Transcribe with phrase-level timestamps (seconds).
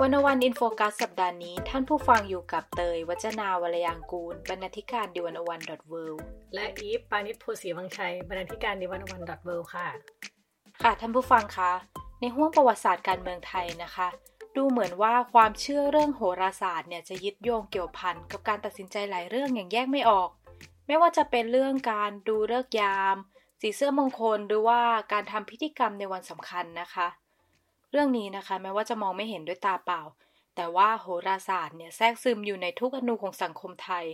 [0.00, 5.94] One-O-One In Focus สัปดาห์นี้ ท่านผู้ฟังอยู่กับเตย วัจนาวรยางกูล บรรณาธิการ The One-O-One dot wor
[6.54, 9.88] และอีฟปานิชโพสีวังชัย บรรณาธิการดิวันวันดอทเวค่ะ
[10.82, 11.72] ค่ะท่านผู้ฟังคะ
[12.20, 14.08] ในห้วงประวัติศาสตร์การเมืองไทยนะคะ
[14.56, 20.28] ดูเหมือนว่าความเชื่อเรื่องโหราศาสตร์เนี่ยจะยึดโยงเกี่ยวพันกับการตัดสินใจหลายเรื่องอย่างแยกไม่ออก
[20.86, 23.16] ไม่ว่าจะเป็นเรื่องการดูเลิกยาม
[23.60, 24.80] สีเสื้อมงคลหรือว่า
[25.12, 27.08] การทำพิธีกรรมในวันสำคัญนะคะ
[27.92, 30.02] เรื่องนี้นะคะ แม้ว่าจะมองไม่เห็นด้วยตาเปล่า
[30.56, 34.06] แต่ว่าโหราศาสตร์เนี่ยแทรกซึมอยู่ในทุกอนูของสังคมไทย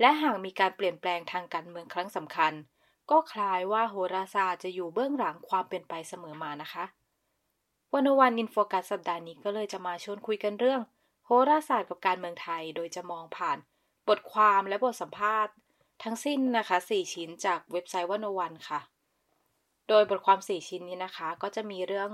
[0.00, 2.52] และหากมีการเปลี่ยนแปลงทางการเมืองครั้งสำคัญ
[3.10, 6.84] ก็คล้ายว่าโหราศาสตร์จะอยู่เบื้องหลังความเป็นไปเสมอมานะคะ
[7.92, 10.80] วันวันอินโฟกัสสัปดาห์นี้ก็เลยจะมาชวนคุยกันเรื่อง
[11.24, 13.58] โหราศาสตร์กับการเมืองไทย โดยจะมองผ่าน
[14.08, 15.52] บทความและบทสัมภาษณ์
[16.02, 18.80] ทั้งสิ้นนะคะ 4 ชิ้นจากเว็บไซต์วันวันค่ะ
[19.88, 22.10] โดยบทความ 4 ชิ้นนี้นะคะ ก็จะมีเรื่อง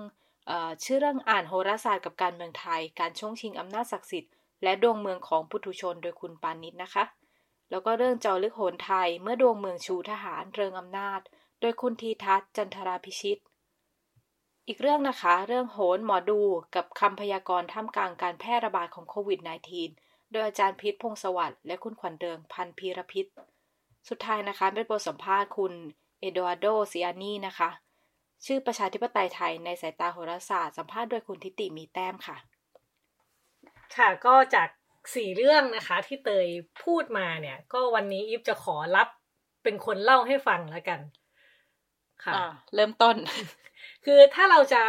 [0.85, 7.05] ชื่อเรื่องอ่านโหราศาสตร์กับการเมืองไทย การช่วงชิงอำนาจศักดิ์สิทธิ์และดวงเมืองของปุถุชนโดยคุณปานิชนะคะ
[7.71, 11.21] แล้วก็เรื่องจอลึกโหนไทยเมื่อดวงเมืองชูทหารเริงอำนาจ
[11.61, 13.39] โดยคุณทีทัศน์จันทราพิชิต
[14.67, 16.41] อีกเรื่องนะคะ เรื่องโหนหมอดู
[16.75, 19.41] กับคำพยากรณ์ท่ามกลางการแพร่ระบาดของโควิด
[19.85, 23.27] -19 โดยอาจารย์พิษพงศวัสดิ์และคุณขวัญเดิงพันพีรพิษ
[24.09, 25.73] สุดท้ายนะคะเป็นบทสัมภาษณ์คุณ
[26.21, 27.71] เอโดอาโดซิอานีนะคะ
[28.45, 32.37] ชื่อประชาธิปไตยไทยในสายตาโหราศาสตร์สัมภาษณ์โดยคุณทิติมีแต้มค่ะ
[33.97, 34.69] ค่ะก็จาก
[35.15, 36.49] สี่เรื่องนะคะที่เตย
[36.85, 39.09] พูดมาเนี่ย ก็วันนี้อิฟจะขอรับ
[39.63, 41.01] เป็นคนเล่าให้ฟังแล้วกัน
[42.25, 42.35] ค่ะ
[42.75, 43.17] เริ่มต้น
[44.05, 44.83] คือถ้าเราจะ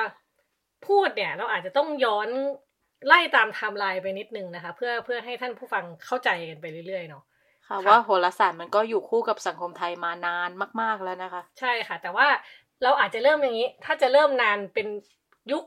[0.88, 2.30] พูดเนี่ย เราอาจจะต้องย้อน
[3.08, 7.24] ไล่ตามไทม์ไลน์ไปนิดนึงนะคะ เพื่อเพื่อให้ท่านผู้ฟังเข้าใจกันไปเรื่อยๆเนาะ
[7.68, 10.50] ค่ะว่าโหราศาสตร์มันก็อยู่คู่กับสังคมไทยมานาน
[10.82, 12.28] มาก ๆแล้วนะคะ ใช่ค่ะ แต่ว่า
[12.84, 14.88] เราอาจจะเริ่มอย่างนี้ ถ้าจะเริ่มนานเป็น
[15.52, 15.64] ยุค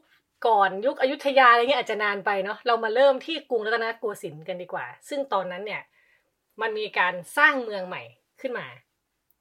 [0.46, 5.82] ก่อนยุคอยุธยาอะไรเงี้ยอาจจะนานไปเนาะเรามาเริ่มที่กรุงรัตนโกสินทร์กันดีกว่า ซึ่งตอนนั้นเนี่ย
[6.60, 8.02] มันมีการสร้างเมืองใหม่
[8.40, 8.66] ขึ้นมา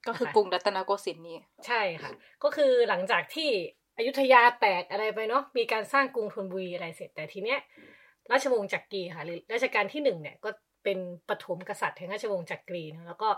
[0.08, 1.38] ก็คือกรุงรัตนโกสินทร์นี่
[1.68, 2.12] ใช่ค่ะ
[2.44, 3.50] ก็คือหลังจากที่
[3.98, 7.60] อยุธยาแตกอะไรไปเนาะมีการสร้างกรุงธนบุรีอะไรเสร็จแต่ทีเนี้ย
[8.32, 10.50] ราชวงศ์จักรีค่ะหรือราชการที่หนึ่งเนี่ยก็
[10.84, 11.00] เป็น
[11.30, 13.30] ปฐมกษัตริย์แห่งราชวงศ์จักรีนะแล้วก็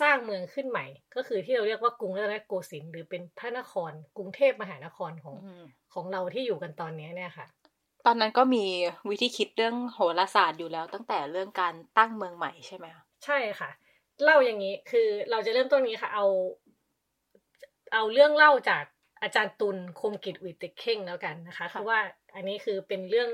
[0.00, 5.36] สร้างเมืองขึ้นใหม่ ก็คือที่เราเรียกว่ากรุงรัตนโกสินทร์หรือเป็นพระนคร กรุงเทพมหานครของ
[5.94, 7.46] ของเราที่อยู่กันตอนนี้เนี่ยค่ะ
[8.06, 8.64] ตอนนั้นก็มี
[9.10, 12.86] วิธีคิดเรื่องโหราศาสตร์อยู่แล้ว ตั้งแต่เรื่องการตั้งเมืองใหม่ใช่ไหม
[13.24, 13.70] ใช่ค่ะ
[14.24, 16.26] เล่าอย่างนี้คือเราจะเริ่มต้นนี้ค่ะ เอา
[17.92, 18.84] เอาเรื่องเล่าจาก
[19.22, 21.98] อาจารย์ตุลคมกิจวิเตเข่งแล้วกันนะคะคือว่า
[22.34, 23.30] อันนี้คือเป็นเรื่อง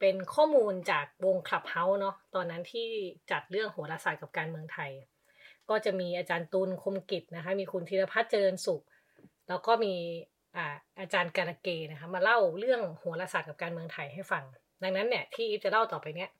[0.00, 2.88] เป็นข้อมูลจากวงคลับเฮาส์เนาะตอนนั้นที่
[3.30, 4.90] จัดเรื่องโหราศาสตร์กับการเมืองไทย
[5.70, 8.82] ก็จะมีอาจารย์ตูนคมกิจนะคะ มีคุณธีรพัฒน์เจริญสุข
[9.48, 9.94] แล้วก็มี
[10.56, 10.66] อ่า
[11.00, 14.44] อาจารย์การเกนะคะ มาเล่าเรื่องโหราศาสตร์กับการเมืองไทยให้ฟัง
[14.82, 16.30] ดังนั้นเนี่ยที่อีฟจะเล่าต่อไปเนี้ย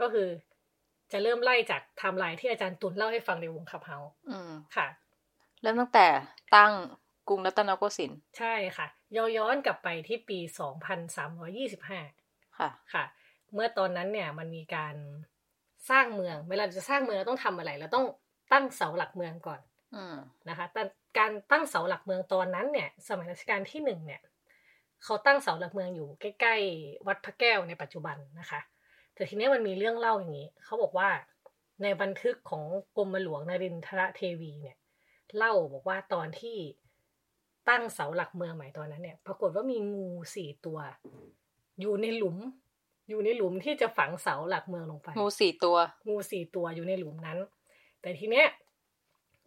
[0.00, 0.28] ก็คือ
[1.12, 3.98] จะเริ่มไล่จากไทม์ไลน์ที่อาจารย์ตุลเล่าให้ฟังในวง Clubhouse
[4.30, 4.86] อืมค่ะ
[5.62, 6.06] เริ่มตั้งแต่
[6.56, 6.72] ตั้ง
[7.28, 8.86] กรุงรัตนโกสินทร์ใช่ค่ะ
[9.16, 12.00] ย้อนย้อนกลับไปที่ปีสองพันสามร้อยี่สิบห้า
[12.58, 13.04] ค่ะค่ะ
[13.54, 14.94] เมื่อตอนนั้นเนี่ยมันมีการ
[15.90, 18.06] สร้างเมือง เวลาจะสร้างเมืองเราต้องทำอะไรเราต้อง
[18.54, 19.60] ตั้งเสาหลักเมืองก่อน
[20.48, 20.82] นะคะแต่
[21.18, 24.22] การตั้งเสาหลักเมืองตอนนั้นเนี่ย สมัยรัชกาลที่หนึ่งเนี่ย
[25.04, 28.60] เขาตั้งเสาหลักเมืองอยู่ใกล้ๆ วัดพระแก้วในปัจจุบันนะคะ
[29.14, 31.08] แต่ทีนี้มันมีเรื่องเล่าอย่างนี้ เขาบอกว่า
[31.82, 32.64] ในบันทึกของ
[32.96, 34.76] กรมหลวงนรินทรเทวีเนี่ย
[35.36, 36.56] เล่าบอกว่าตอนที่
[37.68, 40.78] ตั้งเสาหลักเมืองใหม่ตอนนั้นเนี่ย ปรากฏว่ามีงูสี่ตัว
[41.80, 42.36] อยู่ในหลุม
[43.08, 45.76] อยู่ในหลุมที่จะฝังเสาหลักเมืองลงไป งูสี่ตัว
[46.08, 47.38] งูสี่ตัวอยู่ในหลุมนั้น
[48.04, 48.48] แต่ทีเนี้ย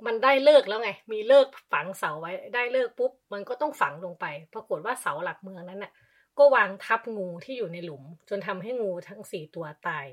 [0.05, 5.91] มันได้เลิกแล้วไง มีเลิกฝังเสาไว้ ได้เลิกปุ๊บ มันก็ต้องฝังลงไป ปรากฏว่าเสาหลักเมืองนั้นน่ะ
[6.37, 10.05] ก็วางทับงูที่อยู่ในหลุม จนทำให้งูทั้งสี่ตัวตาย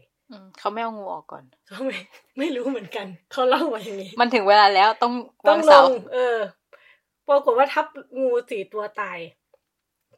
[0.59, 1.99] เขาไม่เอางูออกก่อนเขาไม่
[2.39, 5.13] ไม่รู้เหมือนกัน เขาเล่ามาอย่างนี้ มันถึงเวลาแล้วต้อง
[5.49, 6.39] ต้องลงเออ
[7.29, 7.87] ปรากฏว่าทับ
[8.21, 9.19] งูสี่ตัวตาย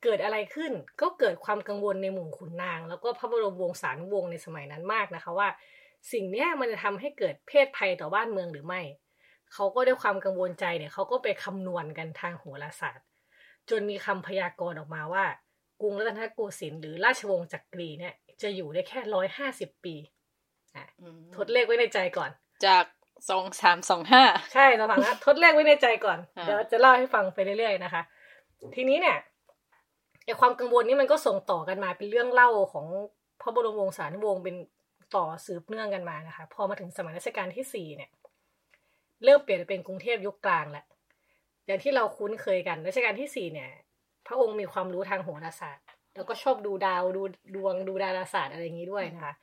[0.05, 5.49] เกิดอะไรขึ้น ก็เกิดความกังวลในหมู่ขุนนาง แล้วก็พระบรมวงศานุวงศ์ในสมัยนั้นมากนะคะว่า
[6.12, 8.82] สิ่งเนี้ยมันจะทำให้เกิดเพศภัยต่อบ้านเมืองหรือไม่
[9.55, 13.06] เขาก็ด้วยความกังวลใจเนี่ยเขาก็ไปคำนวณกันทางโหราศาสตร์
[13.70, 15.25] จนมีคำพยากรณ์ออกมาว่า
[15.81, 19.94] กรุงรัตนโกสินทร์หรือราชวงศ์จักรีเนี่ยจะอยู่ได้แค่ร้อยห้าสิบปี
[20.76, 20.87] อะ
[21.37, 22.31] ทดเลขไว้ในใจก่อน
[22.67, 22.85] จาก
[23.31, 24.23] สองสามสองห้า
[24.55, 28.03] ใช่สองสามห้าทดเลขไว้ในใจก่อนเดี๋ยวจะเล่าให้ฟังไปเรื่อยๆนะคะ
[28.75, 29.17] ทีนี้เนี่ย
[30.25, 32.87] ไอความกังวลนี้มันก็ส่งต่อกันมาเป็นเรื่องเล่าของ
[33.41, 34.56] พระบรมวงศานุวงศ์เป็น
[35.14, 38.11] ต่อสืบเนื่องกันมานะคะ พอมาถึงสมัยรัชกาลที่สี่เนี่ย
[39.25, 40.85] เริ่มเปลี่ยนเป็นกรุงเทพยุคกลางแหละ
[41.67, 43.70] อย่างที่เราคุ้นเคยกันรัชกาลที่สี่เนี่ย
[44.26, 45.87] พระองค์มีความรู้ทางโหราศาสตร์
[46.17, 47.23] แล้วก็ชอบดูดาวดู
[47.55, 49.35] ดวงดูดาราศาสตร์อะไรอย่างนี้ด้วยนะคะ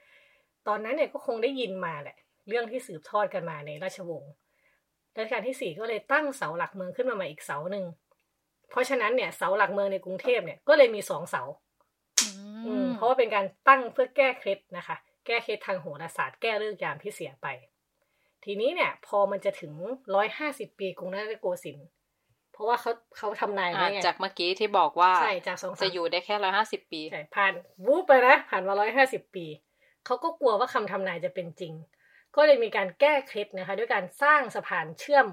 [0.68, 2.18] ตอนนั้นเนี่ยก็คงได้ยินมาแหละ
[2.48, 4.32] เรื่องที่สืบทอดกันมาในราชวงศ์
[5.18, 7.86] รัชกาลที่สี่ก็เลยตั้งเสาหลักเมืองขึ้นมาใหม่อีกเสาหนึ่ง
[8.70, 11.44] เพราะฉะนั้นเนี่ยเสาหลักเมืองในกรุงเทพเนี่ยก็เลยมีสองเสา
[12.96, 17.48] เพราะว่าเป็นการตั้งเพื่อแก้เคล็ดนะคะ แก้เคล็ดทางโหราศาสตร์แก้เรื่องยามที่เสียไป
[18.44, 19.74] ทีนี้เนี่ย พอมันจะถึง
[20.16, 21.88] ร้อยห้าสิบปีกรุงรัตนโกสินทร์
[22.54, 27.54] เพราะว่าเขาเขาทำนายไว้ไงจากเมื่อกี้ที่บอกว่าใช่จากสองจะอยู่ได้แค่ร้อยห้าสิบปีใช่ผ่าน
[27.86, 29.46] วูบไปนะผ่านมาร้อยห้าสิบปี
[30.06, 31.74] เขาก็กลัวว่าคำทำนายจะเป็นจริง
[32.36, 35.26] ก็เลยมีการแก้เคล็ดนะคะ ด้วยการสร้างสะพานเชื่อม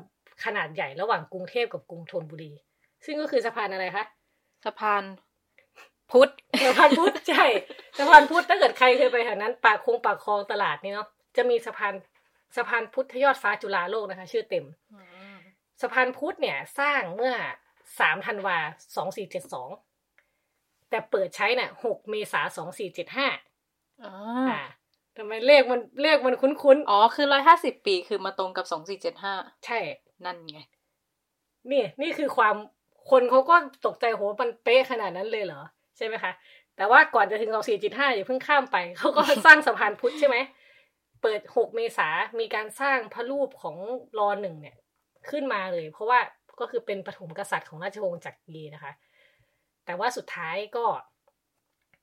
[0.44, 2.52] ขนาดใหญ่ระหว่างกรุงเทพกับกรุงธนบุรี
[3.04, 4.04] ซึ่งก็คือสะพานอะไรคะ
[4.64, 5.02] สะพาน
[6.12, 6.30] พุทธ
[6.64, 7.44] สะพานพุทธใช่
[7.98, 11.94] สะพานพุทธถ้าเกิดใครเคยไปแถวนั้นปากคงปากคลองตลาดนี่เนาะจะมีสะพาน
[12.56, 14.64] สะพานพุทธยอดฟ้าจุฬาโลกนะคะ ชื่อเต็ม
[15.82, 17.34] สะพานพุทธเนี่ย สร้างเมื่อ
[18.00, 18.58] สามธันวา
[18.96, 19.70] สองสี่เจ็ดสอง
[20.90, 23.28] แต่เปิดใช้เนี่ยหกเมษาสองสี่เจ็ดห้า
[24.02, 24.62] อ่า
[25.16, 29.34] ทำไมเลขมันเลขมันคุ้นๆ อ๋อ คือร้อยห้าสิบปีคือมาตรงกับสองสี่เจ็ดห้า
[29.64, 29.78] ใช่
[30.24, 30.60] นั่นไง
[31.70, 32.56] นี่ นี่คือความ
[33.10, 35.62] คนเขาก็ตกใจโหมันเป๊ะขนาดนั้นเลยเหรอ
[36.00, 36.32] ใช่ไหมคะ
[36.76, 40.36] แต่ว่าก่อนจะถึงสองสี่จุดห้าอย่าเพิ่งข้ามไปเขาก็สร้างสะพานพุทธใช่ไหม
[41.22, 42.08] เปิดหกเมษา
[42.40, 43.76] มีการสร้างพระรูปของ
[44.18, 44.76] รอหนึ่งเนี่ย
[45.30, 46.18] ขึ้นมาเลย เพราะว่า
[46.60, 48.92] ก็คือเป็นปฐมกษัตริย์ของราชวงศ์จักรีนะคะ
[49.86, 50.86] แต่ว่าสุดท้ายก็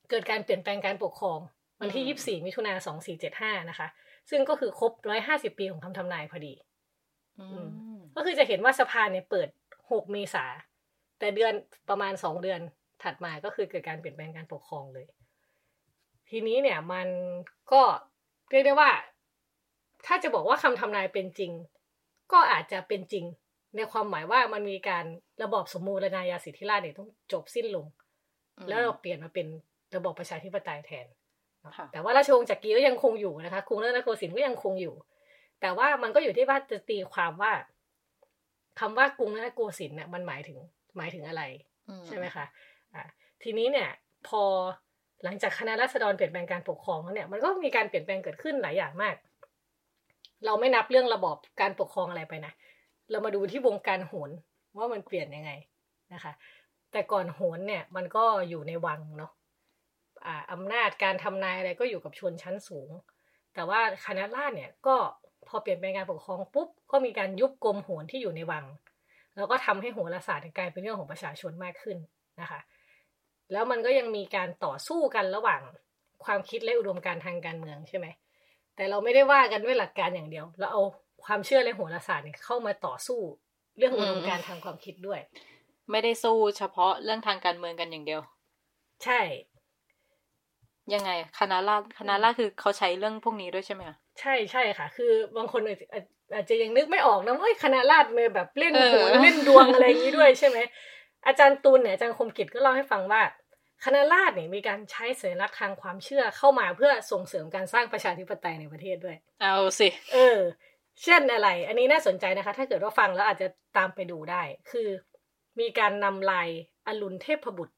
[0.10, 1.40] เกิดการเปลี่ยนแปลงการปกครอง
[1.82, 3.88] วันที่ยี่สี่มิถุนาสองสี่เจ็ดห้านะคะ
[4.30, 6.54] ซึ่งก็คือครบร้อยห้าสิบปีของคำทำนายพอดี
[8.16, 9.50] ก็คือจะเห็นว่าสะพานเนี่ยเปิด
[9.92, 10.46] หกเมษา
[11.20, 11.54] แต่เดือน
[11.90, 12.60] ประมาณสองเดือน
[13.04, 15.06] ถัดมาก็คือเกิดการเปลี่ยนแปลงการปกครองเลย
[16.30, 17.08] ทีนี้เนี่ยมัน
[17.72, 17.82] ก็
[18.50, 18.92] เรียกได้ว่า
[20.06, 21.52] ถ้าจะบอกว่าคำทำนายเป็นจริง
[22.32, 23.26] ก็อาจจะเป็นจริง
[23.76, 25.06] ในความหมายว่ามันมีการ
[25.44, 27.86] ระบอบสมมูลนายาสิทธิราชเนี่ยต้องจบสิ้นลง
[28.68, 29.48] แล้วเราเปลี่ยนมาเป็น
[29.96, 31.08] ระบอบประชาธิปไตยแทน
[31.92, 34.96] แต่ว่าราชวงศ์จักรีก็ยังคงอยู่นะคะกรุงรัตนโกสินทร์ก็ยังคงอยู่
[35.62, 37.52] แต่ว่ามันก็อยู่ที่ว่าจะตีความว่า
[38.80, 40.58] คำว่ากรุงรัตนโกสินทร์เนี่ยมันหมายถึง
[40.98, 41.44] หมายถึงอะไร
[42.08, 42.77] ใช่ไหมคะอ่า
[43.44, 43.90] ทีนี้เนี่ย
[44.28, 44.42] พอ
[45.24, 49.16] หลังจากคณะรัษฎรเปลี่ยนแปลงการปกครองแล้วเนี่ยมันก็มีการเปลี่ยนแปลงเกิดขึ้นหลายอย่างมาก
[50.46, 52.54] เราไม่นับเรื่องระบอบการปกครองอะไรไปนะ
[53.12, 54.30] เรามาดูที่วงการโหน
[54.78, 55.52] ว่ามันเปลี่ยนยังไง
[56.14, 56.34] นะคะ
[56.92, 59.32] แต่ก่อนโหนเนี่ยมันก็อยู่ในวังเนาะ
[60.26, 62.90] อ่าอำนาจการทำนายอะไรก็อยู่กับชนชั้นสูง
[63.56, 64.96] แต่ว่าคณะราษฎรเนี่ยก็
[65.48, 68.66] พอเปลี่ยนแปลงการปกครองปุ๊บก็มีการยุบกรมโหนที่อยู่ในวัง
[69.38, 71.98] แล้วก็ทำให้โหราศาสตร์กลายเป็นเรื่องของประชาชนมากขึ้น
[72.42, 72.60] นะคะ
[73.52, 75.62] แล้วมันก็ยังมีการต่อสู้กันระหว่าง
[76.26, 78.08] ความคิดและอุดมการทางการเมืองใช่ไหม
[78.76, 80.82] แต่เราไม่ได้ว่ากันด้วยหลักการอย่างเดียว เราเอา
[81.26, 83.20] ความเชื่อและโหราศาสตร์เนี่ยเข้ามาต่อสู้
[83.78, 85.20] เรื่องอุดมการทางความคิดด้วย
[85.92, 88.22] ไม่ได้สู้เฉพาะเรื่องทางการเมืองกันอย่างเดียว
[89.04, 89.20] ใช่
[90.94, 93.82] ยังไงคณะราษคณะราษคือเขาใช้เรื่องพวกนี้ด้วยใช่ไหม
[94.20, 95.62] ใช่ใช่ค่ะ คือบางคน
[96.34, 100.57] อาจจะยังนึกไม่ออกนะว่าคณะราษฎรมแบบเล่นโหเล่นดวงอะไรอย่างนี้ด้วยใช่ไหม
[101.28, 103.21] อาจารย์ตูนเนี่ยอาจารย์คมกิจก็เล่าให้ฟังว่า
[103.86, 110.40] คณะราษฎรเนี่ยมีการใช้สัญลักษณ์ทางความเชื่อเข้ามาเพื่อส่งเสริมการสร้างประชาธิปไตยในประเทศด้วย เอาสิ เออ
[111.04, 114.90] เช่นอะไร อันนี้น่าสนใจนะคะ ถ้าเกิดว่าฟังแล้วอาจจะตามไปดูได้ คือ
[115.60, 116.50] มีการนำลาย
[116.88, 117.76] อรุณเทพบุตร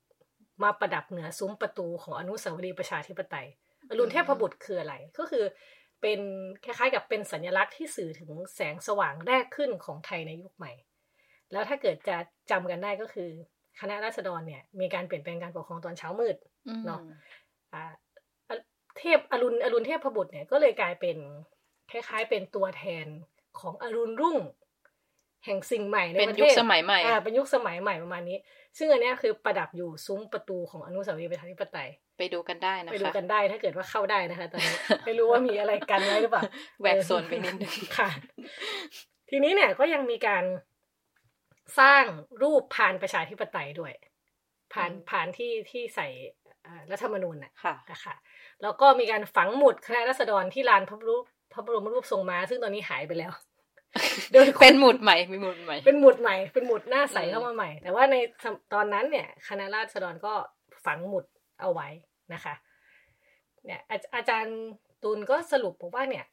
[0.64, 3.48] มาประดับเหนือซุ้มประตูของอนุสาวรีย์ประชาธิปไตย
[3.90, 5.44] อรุณเทพบุตรคืออะไร ก็คือ
[6.02, 6.20] เป็น
[6.64, 10.72] คล้ายๆ กับเป็นสัญลักษณ์ที่สื่อถึงแสงสว่างแรกขึ้นของไทยในยุคใหม่
[11.52, 12.18] แล้วถ้าเกิดจะ
[12.52, 13.30] จำกันได้ก็คือ
[13.80, 16.36] คณะราษฎรเนี่ยมีการเปลี่ยนแปลงการปกครองตอนเช้ามืด
[16.86, 17.02] เนาะ
[18.98, 21.18] เทพอรุณอรุณเทพบุตรเนี่ยก็เลยกลายเป็น
[21.92, 23.08] คล้ายๆ เป็นตัวแทน
[23.60, 24.38] ของอรุณรุ่ง
[25.46, 28.38] แห่งสิ่งใหม่ในประเทศเป็นยุคสมัยใหม่อ่าเป็นยุคสมัยใหม่ประมาณนี้
[28.78, 36.44] ซึ่งอันนี้คือประดับอยู่ซุ้มประตูของอนุสาวรีย์ประชาธิปไตยไปดูกันได้นะคะไปดูกันได้ถ้าเกิดว่าเข้าได้นะคะตอนนี้ไม่รู้ว่ามีอะไรกันไว้หรือเปล่า
[36.80, 38.10] แหวกโซนไปนิดนึงค่ะ
[39.30, 40.44] ทีนี้เนี่ยก็ยังมีการ
[41.80, 42.04] สร้าง
[42.44, 43.94] รูปผ่านประชาธิปไตยด้วย
[44.74, 46.08] ผ่านผ่านที่ที่ใส่
[46.92, 47.52] รัฐธรรมนูญน่ะ
[47.92, 48.16] นะคะ
[48.62, 51.24] แล้วก็มีการฝังหมุดคณะรัษฎรที่ลานพระรูป
[51.54, 53.32] พระบรมรูปทรงม้าซึ่งตอนนี้หายไปแล้ว
[54.34, 58.16] โดยเป็นหมุดใหม่มีหมุดใหม่ เป็นหมุดใหม่ เป็นหมุดหน้าใสเข้ามาใหม่ แต่ว่าใน
[58.74, 60.34] ตอนนั้นเนี่ย คณะราษฎรก็
[60.86, 61.26] ฝังหมุด
[61.62, 61.88] เอาไว้
[62.34, 62.54] นะคะ
[63.66, 63.82] เนี่ย
[64.16, 64.58] อาจารย์
[65.04, 66.26] ตูนก็สรุปบอกว่าเนี่ย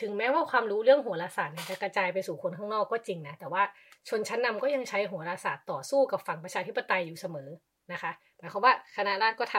[0.00, 3.62] ถึงแม้ว่าความรู้เรื่องโหราศาสตร์จะกระจายไปสู่คนข้างนอกก็จริงนะ แต่ว่า
[4.08, 7.48] ชนชั้นนำก็ยังใช้โหราศาสตร์ต่อสู้กับฝั่งประชาธิปไตยอยู่เสมอ
[7.92, 9.56] นะคะหมายความว่าคณะราษฎรก็ท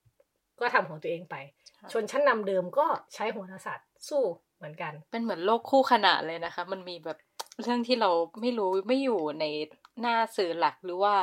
[0.00, 1.36] ำก็ทำของตัวเองไป
[1.92, 4.22] ชนชั้นนำเดิมก็ใช้โหราศาสตร์สู้
[4.56, 7.18] เหมือนกัน เป็นเหมือนโลกคู่ขนานเลยนะคะ มันมีแบบ
[7.62, 8.10] เรื่องที่เรา
[8.40, 9.44] ไม่รู้ไม่อยู่ใน
[10.00, 11.14] หน้าสื่อหลักหรือว่า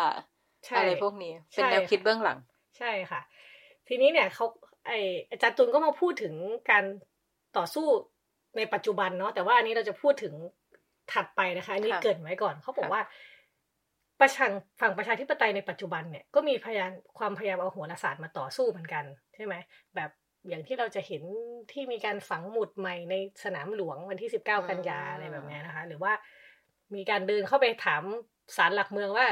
[0.77, 2.37] อะไรพวกนี้เป็นแนวคิดเบื้องหลัง
[2.77, 3.21] ใช่ค่ะ
[3.87, 4.45] ทีนี้เนี่ยเขา
[4.87, 4.91] ไอ
[5.31, 6.33] อาจารย์ตุลก็มาพูดถึง
[6.69, 6.83] การ
[7.57, 7.87] ต่อสู้
[8.57, 10.33] ในปัจจุบันเนาะแต่ว่าอันนี้เราจะพูดถึง
[11.13, 13.01] ถัดไปนะคะอันนี้เกิดไว้ก่อนเขาบอกว่า
[14.19, 14.51] ประชัง
[14.81, 19.03] ฝั่งประชาธิปไตยในปัจจุบันเนี่ยก็มีพยานความพยายามเอาหัวศาสตร์มาต่อสู้เหมือนกัน
[19.35, 19.55] ใช่ไหม
[19.95, 20.09] แบบ
[20.49, 21.23] อย่างที่เราจะเห็น
[21.71, 26.13] ที่มีการฝังหมุดใหม่ในสนามหลวงวันที่สิบเก้ากันยาอะไรแบบนี้นะคะ หรือว่า
[26.95, 28.03] มีการเดินเข้าไปถาม
[28.55, 29.27] ศาลหลักเมืองว่า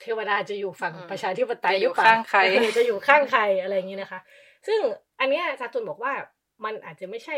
[0.00, 2.40] เทวดาจะอยู่ฝั่งประชาธิปไตยหรือเปล่าข้างใคร
[2.78, 4.20] จะอยู่ข้างใครอะไรอย่างนี้นะคะ
[4.66, 4.80] ซึ่ง
[5.20, 6.12] อันนี้อาจารย์ตุลบอกว่า
[6.64, 7.36] มันอาจจะไม่ใช่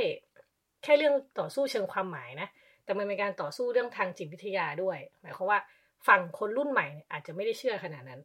[0.83, 2.49] แค่เรื่องต่อสู้เชิงความหมายนะ
[2.91, 5.59] แต่มันเป็นการต่อสู้เรื่องทางจิตวิทยาด้วย หมายความว่า
[6.07, 8.21] ฝั่งคนรุ่นใหม่อาจจะไม่ได้เชื่อขนาดนั้น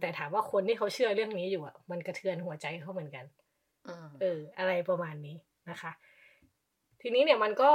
[0.00, 3.24] แต่ถามว่าคนที่เขาเชื่อเรื่องนี้อยู่อะมันกระเทือนหัวใจเขาเหมือนกัน
[4.20, 5.36] เออ อะไรประมาณนี้
[5.70, 5.92] นะคะ
[7.00, 7.70] ทีนี้เนี่ยมันก็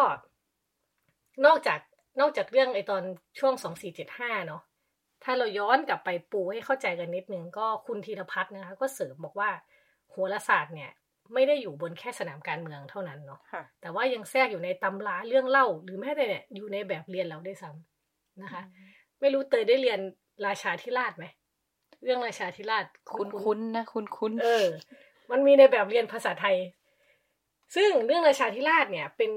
[1.46, 1.80] นอกจาก
[2.20, 3.04] นอกจากเรื่องไอตอน
[3.40, 4.62] ช่วงสองสี่เจ็ดห้าเนาะ
[5.24, 9.50] ถ้าเราย้อนกลับไปปูให้เข้าใจกันนิดนึงก็คุณธีรพัฒน์นะคะ ก็เสริมบอกว่า
[10.10, 10.92] โหราศาสตร์เนี่ย
[11.34, 13.40] ไม่ได้อยู่บนแค่สนามการเมืองเท่านั้นเนาะ
[13.82, 18.62] แต่ว่ายังแทรกอยู่ในตำราเรื่องเล่า หรือแม้แต่เนี่ยอยู่ในแบบเรียนเราได้ซ้ำนะคะ
[19.20, 20.00] ไม่รู้เตยได้เรียน
[20.46, 21.26] ราชาธิราชไหม
[22.04, 22.86] เรื่องราชาธิราช
[23.18, 24.66] คุ้นคุ้นนะคุ้นคุ้นเออ
[25.32, 26.56] มันมีในแบบเรียนภาษาไทย
[27.76, 29.32] ซึ่งเรื่องราชาธิราชเนี่ยเป็น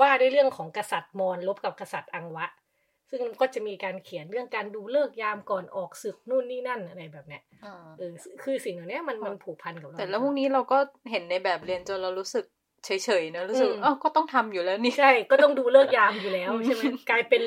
[0.00, 2.46] ว่าด้วยเรื่องของกษัตริย์มอญลบกับกษัตริย์อังวะ
[3.10, 7.42] ซึ่งก็จะมีการเขียนเรื่องการดูเลิกยามก่อนออกศึกนู่นนี่นั่นอะไรแบบเนี้ย
[7.98, 8.12] เออ
[8.42, 10.78] คือสิ่งเหล่านี้มันมันผูกพันกับเราแต่แล้วพวกนี้เราก็
[11.10, 12.44] เห็นในแบบเรียนจนเรารู้สึก
[12.84, 12.90] เฉ
[13.20, 17.42] ยๆนะรู้สึกอ๋อก็ต้องทำอยู่แล้วนี่ใช่ก็ต้องดูเลิกยามอยู่แล้วใช่ไหมกลายเป็น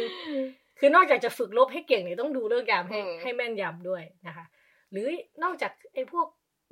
[0.79, 4.45] คือนอกจากจะฝึกลบให้เก่งเนี่ยต้องดูเลิกยามให้ให้แม่นยำด้วยนะคะ
[4.91, 5.07] หรือ
[5.43, 6.27] นอกจากไอ้พวก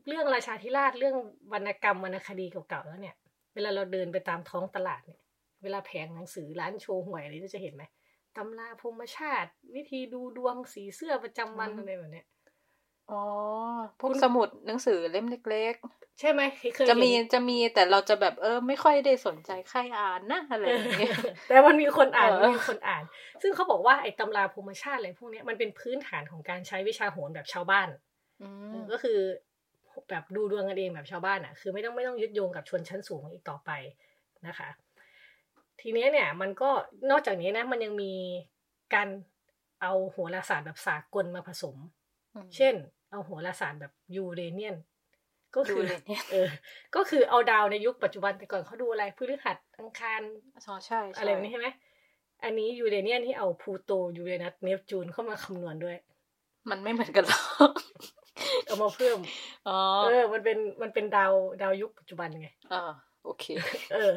[0.07, 1.15] เรื่องราชาธิราชเรื่อง
[1.53, 3.15] วรรณกรรมวรรณคดีเก่าๆแล้วเนี่ย
[3.53, 5.21] เวลาเราเดินไปตามท้องตลาดเนี่ย
[5.63, 7.83] เวลาแผงหนังสือร้านโชว์หวยอะไรจะเห็นไหม
[8.37, 12.27] ตำราพรมชาติ วิธีดูดวงสีเสื้อประจำวันอะไรแบบเนี้ย
[13.11, 13.23] อ๋อ
[13.99, 16.41] พวกสมุดหนังสือเล่มเล็ก ๆ ใช่ไหม
[16.89, 21.11] จะมีจะมีแต่เราจะแบบเออ ไม่ค่อยได้สนใจใครอ่านนะอะไรอย่างเงี้ย
[21.47, 23.03] แต่มันมีคนอ่านมีคนอ่าน
[23.41, 27.89] ซึ่งเขาบอกว่าไอ้ตำราพรมชาติอะไรพวกนี้มันเป็นพื้นฐานของการใช้วิชาโหรแบบชาวบ้าน
[28.91, 29.19] ก็คือ
[30.09, 33.71] แบบดูดวงกันเองแบบชาวบ้านอะ คือไม่ต้องไม่ต้องยึดโยงกับชนชั้นสูงอีกต่อไป
[34.47, 34.69] นะคะ
[35.81, 36.69] ทีนี้เนี่ยมันก็
[37.09, 38.13] นอกจากนี้นะมันยังมี
[38.93, 39.07] การ
[39.81, 41.75] เอาโหราศาสตร์แบบสากลมาผสม
[42.55, 42.75] เช่น
[43.11, 44.75] เอาโหราศาสตร์แบบยูเรเนียน
[45.55, 45.85] ก็คือ
[46.31, 46.47] เออ
[46.95, 50.21] ก็คือเอาดาวในยุคปัจจุบันแต่ก่อนเขาดูอะไรพฤหัสอังคาร
[50.55, 51.67] อ๋อใช่อะไรแบบนี้ใช่ไหม
[52.43, 55.97] อันนี้ยูเรเนียนที่เอาพูโตยูเรนัสเนปจูนเข้ามาคำนวณด้วย
[56.69, 57.41] มันไม่เหมือนกันหรอ
[58.65, 59.17] เอามาเพิ่ม
[59.67, 62.91] อ๋อเออ มันเป็นมันเป็นดาวดาวยุคปัจจุบันไงอ่า
[63.23, 63.45] โอเค
[63.93, 64.13] เออ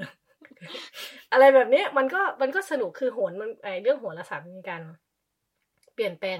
[1.33, 4.83] อะไรแบบนี้มันก็มันก็สนุกคือโหนมันไอเรื่องโหนละสามมีการ
[5.95, 6.39] เปลี่ยนแปลง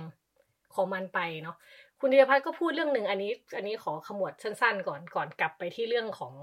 [0.75, 1.57] ของมันไปเนาะ
[2.01, 6.35] คุณธีรพัฒน์ก็พูดเรื่องหนึ่งอันนี้ อันนี้ขอขมวดสั้น ๆ ก่อนก่อนกลับไปที่เรื่องของ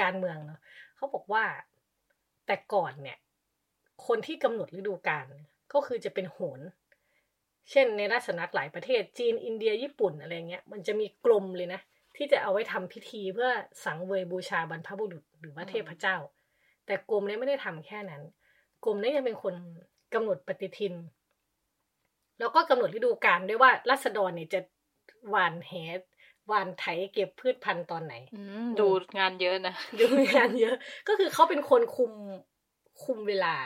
[0.00, 0.60] การเมืองเนาะ
[0.96, 1.44] เขาบอกว่า
[2.46, 3.18] แต่ก่อนเนี่ย
[4.06, 5.26] คนที่กำหนดฤดูกาล
[5.72, 6.60] ก็คือจะเป็นโหน
[7.70, 11.80] เช่นในราชนักหลายประเทศจีนอินเดียญี่ปุ่นอะไรเงี้ย มันจะมีกลมเลยนะ
[12.16, 13.50] ที่จะเอาไว้ทำพิธีเพื่อ
[13.84, 16.16] สังเวยบูชาบรรพบุรุษหรือว่าเทพเจ้า
[16.86, 18.22] แต่กรมนี้ไม่ได้ทำแค่นั้น
[18.84, 19.54] กรมนี้ยังเป็นคน
[20.14, 20.94] กำหนดปฏิทิน
[22.38, 24.60] แล้วก็กำหนดฤดูกาลด้วยว่ารัษฎรเนี่ยจะ
[25.30, 25.72] หวานแห
[26.48, 28.14] หวานไถเก็บพืชพันธุ์ตอนไหน
[28.80, 28.86] ดู
[29.18, 30.74] งานเยอะนะดูงานเยอะ
[31.08, 32.12] ก็คือเขาเป็นคนคุม
[33.04, 33.56] คุมเวลา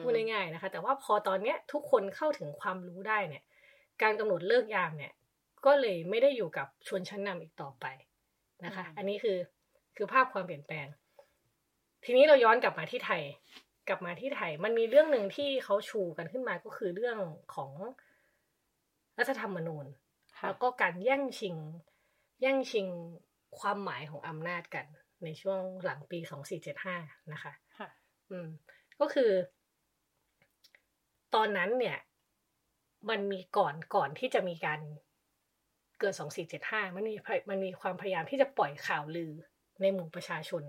[0.00, 3.42] พูดง่ายๆนะคะ แต่ว่าพอตอนเนี้ยทุกคนเข้าถึงความรู้ได้เนี่ย
[4.02, 5.12] การกำหนดเลิกยามเนี่ย
[5.66, 7.86] ก็เลยไม่ได้อยู่กับชนชั้นนำอีกต่อไป
[8.64, 9.38] นะคะ อันนี้คือ
[9.96, 10.86] คือภาพความเปลี่ยนแปลง
[12.08, 13.22] ทีนี้เราย้อนกลับมาที่ไทย
[13.88, 17.18] กลับมาที่ไทย มันมีเรื่องหนึ่งที่เขาชูกันขึ้นมาก็คือเรื่อง
[17.54, 17.70] ของ
[19.18, 19.86] รัฐธรรมนูญ
[20.42, 21.56] แล้วก็การแย่งชิง
[22.40, 22.86] แย่งชิง
[23.58, 24.86] ความหมายของอำนาจกัน
[25.24, 26.96] ในช่วงหลังปีสองสี่เจ็ดห้า
[27.32, 27.52] นะคะ
[28.30, 28.48] อืม
[29.00, 29.30] ก็คือ
[31.34, 31.98] ตอนนั้นเนี่ย
[33.10, 34.80] มันมีก่อนก่อนที่จะมีการ
[36.00, 37.14] เกิดสองสี่เจ็ดห้ามันมี
[37.50, 39.32] มันมีความพยายามที่จะปล่อยข่าวลือ
[39.80, 40.62] ในหมู่ประชาชน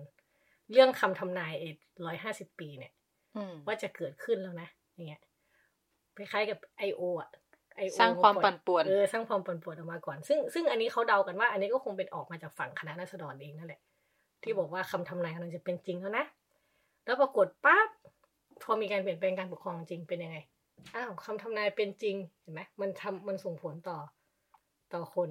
[0.72, 1.66] เรื่องคำทำนายเอ
[2.06, 2.94] ร้อยห้าสิบปีเนี่ย
[3.68, 5.22] ว่าจะเกิดขึ้นแล้วนะอย่างเงี้ย
[6.18, 7.30] คล้ายๆกับไอโออะ
[7.76, 13.82] ไอโอสร้างความปั่นป่วนเออสร้างความปั่นป่วนออกมาก่อน ซึ่งซึ่งอันนี้เขาเดากันว่า อันนี้ก็คงเป็นออกมาจากฝั่งคณะนักษฎรเองนั่นแหละ
[14.44, 16.26] ที่บอกว่าคำทำนายกำลังจะเป็นจริงแล้วนะ
[17.06, 17.90] แล้วปรากฏปั๊บ
[18.64, 20.38] พอมีการเปลี่ยนแปลงการปกครองจริงเป็นยังไง
[20.96, 23.98] อ้าวคำทำนายเป็นจริงเห็นไหมมันทำมันส่งผลต่อ
[24.94, 25.30] ต่อคน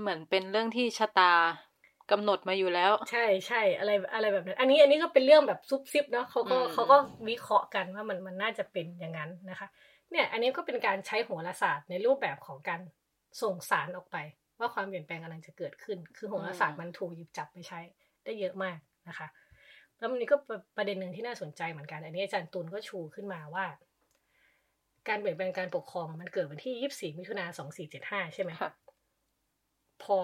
[0.00, 1.32] เหมือนเป็นเรื่องที่ชะตา
[2.10, 6.96] กำหนดมาอยู่แล้ว ใช่ใช่อะไรอะไรแบบนั้นอันนี้อันนี้ก็เป็นเรื่องแบบซุบซิบเนาะเขาก็เขาก็
[7.28, 9.68] วิเคราะห์กันว่ามันมันน่าจะเป็นอย่างนั้นนะคะ
[10.10, 12.80] เนี่ย อันนี้ก็เป็นการใช้โหราศาสตร์ในรูปแบบของการ
[13.42, 14.16] ส่งสารออกไป
[14.58, 17.80] ว่าความเปลี่ยนแปลงกำลังจะเกิดขึ้น คือโหราศาสตร์มันถูกหยิบจับไปใช้
[18.24, 19.26] ได้เยอะมากนะคะ
[19.98, 20.36] แล้วมันนี้ก็
[20.76, 23.66] ประเด็นหนึ่งที่น่าสนใจเหมือนกัน อันนี้อาจารย์ตุลก็ชูขึ้นมาว่า
[25.08, 28.50] การเปลี่ยนแปลงการปกครองมันเกิดวันที่ยี่สิบสี่มิถุนาสองสี่เจ็ดห้าใช่ไหม
[30.02, 30.16] พอ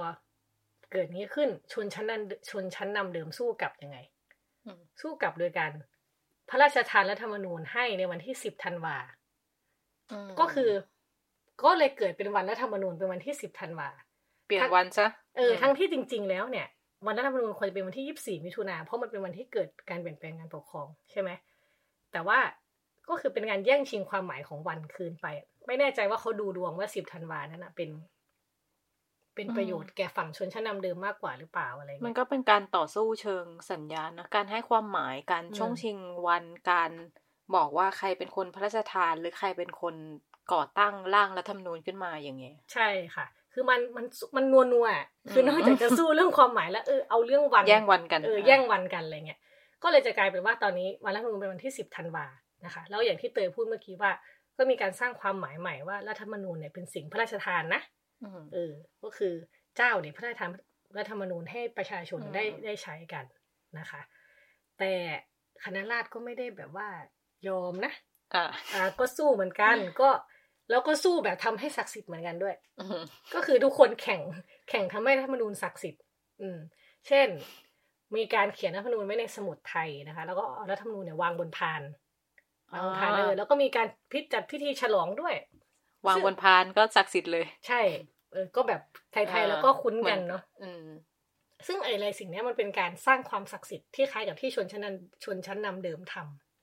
[0.93, 3.99] เกิดนี้ขึ้นชนชั้นนั้นชนชั้นนำเดิมสู้กับยังไง
[5.01, 5.71] สู้กับโดยการ
[6.49, 8.97] พระราชทานรัฐธรรมนูญให้ในวันที่สิบธันวา
[10.41, 10.71] ก็คือ
[11.65, 13.89] ก็เลยเกิดเป็นวันรัฐธรรมนูญเป็นวันที่สิบธันวา
[14.47, 15.07] เปลี่ยนวันซะ
[15.37, 16.67] เออทั้งที่จริง ๆ แล้วเนี่ย
[17.07, 21.31] วันรัฐธรรมนูญควรจะเป็นวันที่ยี่สิบสี่มิถุนาเพราะมันเป็นวันที่เกิดการเปลี่ยนแปลงการปกครองใช่ไหม
[22.13, 22.39] แต่ว่า
[23.09, 25.27] ก็คือเป็นการแย่งชิงความหมายของวันคืนไป
[25.67, 27.89] ไม่แน่ใจว่าเขาดูดวงว่าสิบธันวานั้นนะเป็น
[29.35, 36.91] เป็นประโยชน์แก่ฝั่งชนชั้นนาเดิมมากกว่าหรือเปล่าอะไรมันก็เป็นการต่อสู้เชิงสัญญาณนะการให้ความหมายการช่วงชิงวันการ
[37.55, 39.95] บอกว่าใครเป็นคนพระราชทานหรือใครเป็นคน
[40.53, 44.05] ก่อตั้งร่างรัฐธรรมนูญขึ้นมาอย่างเงี้ยใช่ค่ะ คือมันมัน
[44.37, 44.89] มันนัวนัว
[45.33, 49.41] คือนอกจากจะสู้เรื่องความหมายแล้วเออเอาเรื่องวันแย่งวันกันเออแย่งวันกันอะไรเงี้ย
[49.83, 52.27] ก็เลยจะกลายเป็นว่าตอนนี้วันรัฐธรรมนูญเป็นวันที่สิบธันวา
[52.65, 54.11] นะคะแล้วอย่างที่เตยพูดเมื่อกี้ว่า
[54.59, 57.81] ก็มีการสร้างความหมายใหม่ว่ารัฐธรรมนูญเนี่ยเป็นสิ่งพระราชทานนะ
[58.53, 59.35] เออ ก็คือ
[59.77, 60.51] เจ้าเนี่ยพระราชทาน
[60.99, 63.25] รัฐธรรมนูญให้ประชาชนได้ได้ใช้กัน
[63.79, 64.01] นะคะ
[64.79, 64.93] แต่
[65.65, 66.89] คณะราษฎรก็ไม่ได้แบบว่า
[67.49, 67.93] ยอมนะ
[68.75, 70.11] อ่าก็สู้เหมือนกันก็
[70.71, 72.55] แล้วก็สู้แบบทำให้ศักดิ์สิทธิ์เหมือนกันด้วย
[73.35, 74.21] ก็คือทุกคนแข่ง
[74.69, 76.03] แข่งทำให้รัฐธรรมนูญศักดิ์สิทธิ์
[76.41, 76.59] อืม
[77.07, 77.29] เช่น
[78.17, 81.83] มีการเขียนรัฐธรรมนูญไว้ในสมุดไทยนะคะ แล้วก็รัฐธรรมนูญเนี่ยวางบนพาน
[82.73, 85.35] วางบนพานเลยแล้วก็มีการพิจัดพิธีฉลองด้วย
[86.07, 87.81] วางบนพานก็ศักดิ์สิทธิ์เลย ใช่
[88.33, 88.81] เออ ก็แบบ
[89.13, 90.43] ไทยๆแล้วก็คุ้นกันเนาะ
[91.67, 96.15] ซึ่งอะไรสิ่งนี้มันเป็นการสร้างความศักดิ์สิทธิ์ที่คล้ายกับที่ชนชั้นนชนชั้นนำเดิมท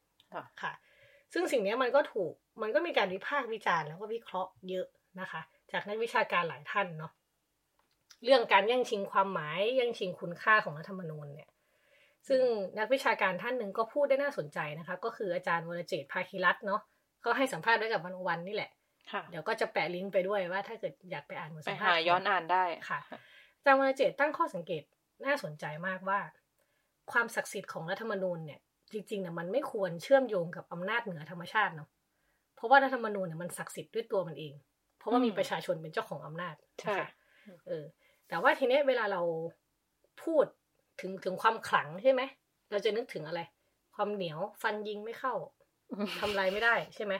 [0.05, 0.73] ำค่ะ
[1.33, 4.87] ซึ่งสิ่งนี้มันก็ถูก มันก็มีการวิพากษ์วิจารณ์แล้วก็วิเคราะห์เยอะ
[5.21, 7.11] นะคะ จากนักวิชาการหลายท่านเนาะ
[8.23, 11.49] เรื่องการแย่งชิงความหมายแย่งชิงคุณค่าของรัฐธรรมนูญเนี่ย
[12.27, 12.41] ซึ่ง
[12.79, 16.81] นักวิชาการท่านหนึ่งก็พูดได้น่าสนใจนะคะ ก็คืออาจารย์วรเจตภาคีรัตน์เนาะ
[17.21, 18.71] เขาให้สัมภาษณ์ด้วยกับวันวันนี่แหละ
[19.29, 22.99] เดี๋ยวก็จะแปะลิงก์ไปด้วยว่าถ้าเกิดอยากไปอ่านบทสัมภาษณ์ไปหาย้อนอ่านได้ค่ะ
[23.65, 24.83] จางวรเจตตั้งข้อสังเกต
[25.25, 26.19] น่าสนใจมากว่า
[27.11, 28.59] ความศักดิ์สิทธิ์ของรัฐธรรมนูญเนี่ย
[28.91, 31.89] จริงๆเนี่ยมันไม่ควรเชื่อมโยงกับอำนาจเหนือธรรมชาติเนาะ
[32.55, 34.53] เพราะว่ารัฐธรรมนูญเนี่ยมันศักดิ์สิทธิ์ด้วยตัวมันเอง
[34.97, 36.97] เพราะว่ามีประชาชนเป็นเจ้าของอำนาจใช่
[37.67, 37.85] เออ
[38.27, 39.21] แต่ว่าทีนี้เวลาเรา
[40.23, 40.45] พูด
[41.01, 42.21] ถึงถึงความขลังใช่ไหม
[42.71, 43.41] เราจะนึกถึงอะไร
[43.95, 45.33] ความเหนียวฟันยิงไม่เข้า
[46.19, 47.13] ทำลายไม่ได้ใช่ไหม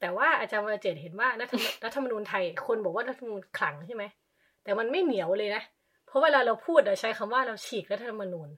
[0.00, 4.04] แต่ว่าอาจารย์วรเจตเห็นว่ารัฐธรรมนูญไทย คนบอกว่ารัฐธรรมนูญขลังใช่ไหม
[4.64, 5.62] แต่มันไม่เหนียวเลยนะ
[6.06, 8.48] เพราะเวลาเราพูดเราใช้คำว่าเราฉีกรัฐธรรมนูญ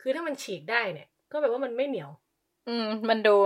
[0.00, 2.10] คือถ้ามันฉีกได้เนี่ย ก็แปลว่ามันไม่เหนียว
[2.68, 3.36] อืม มันดู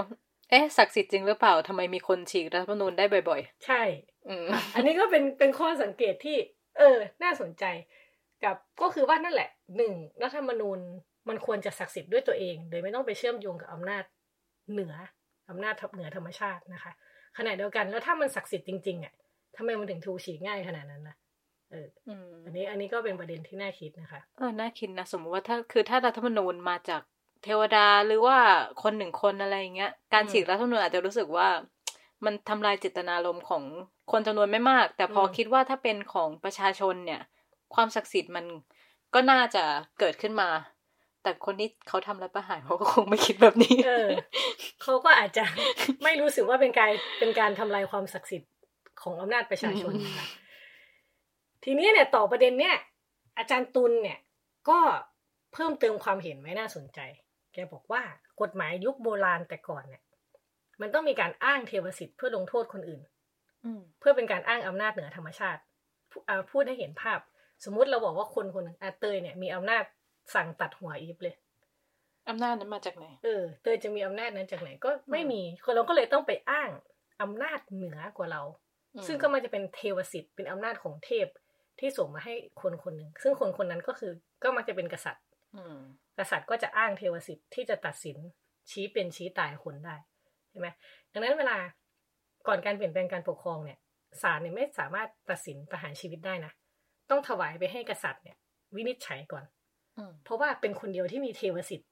[0.51, 3.83] เอ๊ะศักดิ์สิทธิ์จริงหรือเปล่าทำไมมีคนฉีกรัฐธรรมนูญได้บ่อย ๆ ใช่
[4.29, 6.37] อืมอันนี้ก็เป็นเป็นข้อสังเกตที่
[6.79, 7.65] เออ น่าสนใจ
[8.45, 10.79] กับก็คือว่านั่นแหละหนึ่งรัฐธรรมนูญ
[11.29, 14.05] มันควรจะศักดิ์สิทธิ์ด้วยตัวเอง โดยไม่ต้องไปเชื่อมโยงกับอำนาจ
[14.73, 14.95] เหนือ
[15.51, 16.93] อำนาจเหนือธรรมชาตินะคะ
[17.39, 19.13] ขณะเดียวกันแล้วถ้ามันศักดิ์สิทธิ์จริงๆอะ
[19.57, 21.17] ทำไมมันถึงทูฉีกง่ายขนาดนั้นนะ
[21.71, 21.87] เออ
[22.45, 27.03] อันนี้อันนี้ก็เป็นประเด็นที่น่าคิดนะคะ เออ น่าคิดนะ สมมติว่าถ้าคือถ้ารัฐธรรมนูญมาจาก
[27.45, 28.39] เทวดาหรือว่า
[28.83, 31.49] คนหนึ่งคนอะไรอย่างเงี้ย การฉีกรัฐธรรมนูญอาจจะรู้สึกว่า
[32.25, 33.63] มันทำลายเจตนารมณ์ของ
[34.13, 37.21] คนจำนวนไม่มาก แต่พอคิดว่าถ้าเป็นของประชาชนเนี่ย
[37.75, 38.45] ความศักดิ์สิทธิ์มัน
[39.15, 39.65] ก็น่าจะ
[39.99, 40.49] เกิดขึ้นมา
[41.25, 44.09] แต่คนที่เขาทำรัฐประหารเขาก็คงไม่คิดแบบนี้ เออ
[44.83, 45.45] เขาก็อาจจะ
[46.05, 48.53] ไม่รู้สึกว่าเป็นการเป็นการทำลายความศักดิ์สิทธิ์
[49.03, 50.27] ของอำนาจประชาชนค่ะ
[51.65, 52.77] ทีนี้เนี่ยต่อประเด็นเนี่ย
[53.39, 54.19] อาจารย์ตุลเนี่ย
[54.69, 54.79] ก็
[55.53, 56.99] เพิ่มเติมความเห็นไว้น่าสนใจ
[57.53, 58.03] แกบอกว่า
[58.41, 60.03] กฎหมายยุคโบราณแต่ก่อนเนี่ย
[60.81, 63.03] มันต้องมีการอ้างเทวสิทธิ์เพื่อลงโทษคนอื่น
[64.01, 65.61] เพื่อเป็นการอ้างอำนาจเหนือธรรมชาติ
[66.51, 67.19] พูดให้เห็นภาพ
[67.65, 69.85] สมมุติเราบอกว่าคนคนหนึ่งอาเตยเนี่ยมีอำนาจ
[70.35, 71.35] สั่งตัดหัวอีฟเลย
[72.29, 76.71] อำนาจนั้นมาจากไหน เออเตยจะมีอำนาจนั้นจากไหนก็ไม่มีคนเราก็เลยต้องไปอ้าง
[77.23, 78.43] อำนาจเหนือกว่าเรา
[79.07, 81.27] ซึ่งก็มันจะเป็นเทวสิทธิ์เป็นอำนาจของเทพ
[81.81, 85.25] ที่ส่งมาให้คนคนหนึ่ง ซึ่งคนคนนั้นก็คือ ก็มักจะเป็นกษัตริย์
[86.19, 88.17] กษัตริย์ก็จะอ้างเทวสิทธิ์ที่จะตัดสิน
[88.71, 89.95] ชี้เป็นชี้ตายคนได้
[90.51, 90.69] ใช่ไหม
[91.13, 91.57] ดังนั้นเวลา
[92.47, 93.79] ก่อนการเปลี่ยนแปลงการปกครองเนี่ย
[94.23, 96.53] ศาลเนี่ยไม่สามารถตัดสินประหารชีวิตได้นะ
[97.11, 98.37] ต้องถวายไปให้กษัตริย์เนี่ย
[98.75, 99.45] วินิจฉัยก่อน
[100.25, 101.91] เพราะว่าเป็นคนเดียวที่มีเทวสิทธิ์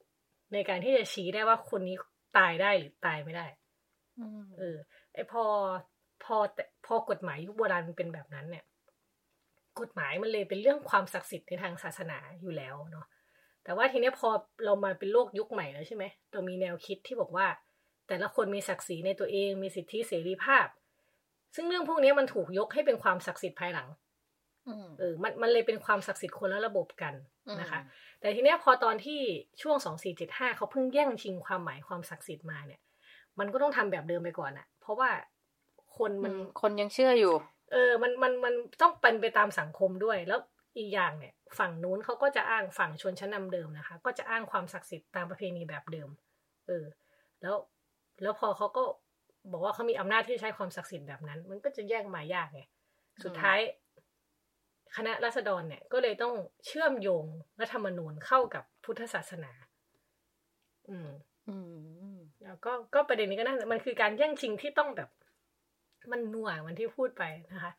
[0.53, 1.97] ในการที่จะชี้ได้ว่าคนนี้
[2.39, 3.47] ตายได้หรือตายไม่ได้
[4.59, 4.77] เออ
[5.13, 5.45] ไอพอ
[6.25, 6.37] พอ
[6.87, 8.65] พอกฎหมายยุคโบราณมันเป็นแบบนั้นเนี่ย
[9.81, 13.07] กฎหมายมันเลยเป็นเรื่องความศักดิ์สิทธิ์ในทางศาสนาอยู่แล้วเนาะ
[13.65, 14.29] แต่ว่าทีนี้พอ
[14.65, 17.47] เรามาเป็นโลกยุคใหม่แล้วใช่ไหมเรามีแนวคิดที่บอกว่า
[18.09, 20.67] แต่ละคนมีศักดิ์ศรีในตัวเองมีสิทธิเสรีภาพ
[21.55, 23.89] ซึ่งเรื่องพวกนี้มันถูกยกให้เป็นความศักดิ์สิทธิ์ภายหลัง
[24.99, 27.15] เออมันมันเลยเป็นความศักดิ์สิทธิ์คนละระบบกัน
[27.61, 27.81] นะคะ
[28.21, 29.21] แต่ทีนี้พอตอนที่
[29.63, 32.81] ช่วงสองสี่เจ็ดห้าเขาเพิ่งแย่งชิงความหมายความศักดิ์สิทธิ์มาเนี่ย
[33.39, 35.11] มันก็ต้องทำแบบเดิมไปก่อนอะเพราะว่า
[35.97, 37.35] คนมันคนยังเชื่ออยู่
[37.73, 40.41] เออ มันมันมันต้องเป็นไปตามสังคมด้วยแล้ว
[40.79, 46.09] อีกอย่างเนี่ย ฝั่งนู้นเขาก็จะอ้างฝั่งชนชั้นนาเดิมนะคะ ก็จะอ้างความศักดิ์สิทธิ์ตามประเพณีแบบเดิม
[46.67, 46.85] เออ
[47.43, 47.57] แล้ว
[48.23, 48.83] แล้วพอเขาก็
[49.53, 52.63] บอกว่าเขามีอำนาจที่ใช้ความศักดิ์สิทธิ์แบบนั้น มันก็จะแยกมายากไง
[53.25, 53.59] สุดท้าย
[54.97, 56.35] คณะรัษฎรเนี่ยก็เลยต้อง
[56.67, 57.25] เชื่อมโยง
[57.61, 59.53] รัฐธรรมนูญเข้ากับพุทธศาสนา
[60.89, 61.11] อืม
[61.49, 61.57] อื
[62.15, 65.09] ม แล้วก็ก็ประเด็นนี้ก็น่ามันคือการแย่งชิงที่ต้องแบบ
[66.13, 67.73] มันนัวมันที่พูดไปนะคะ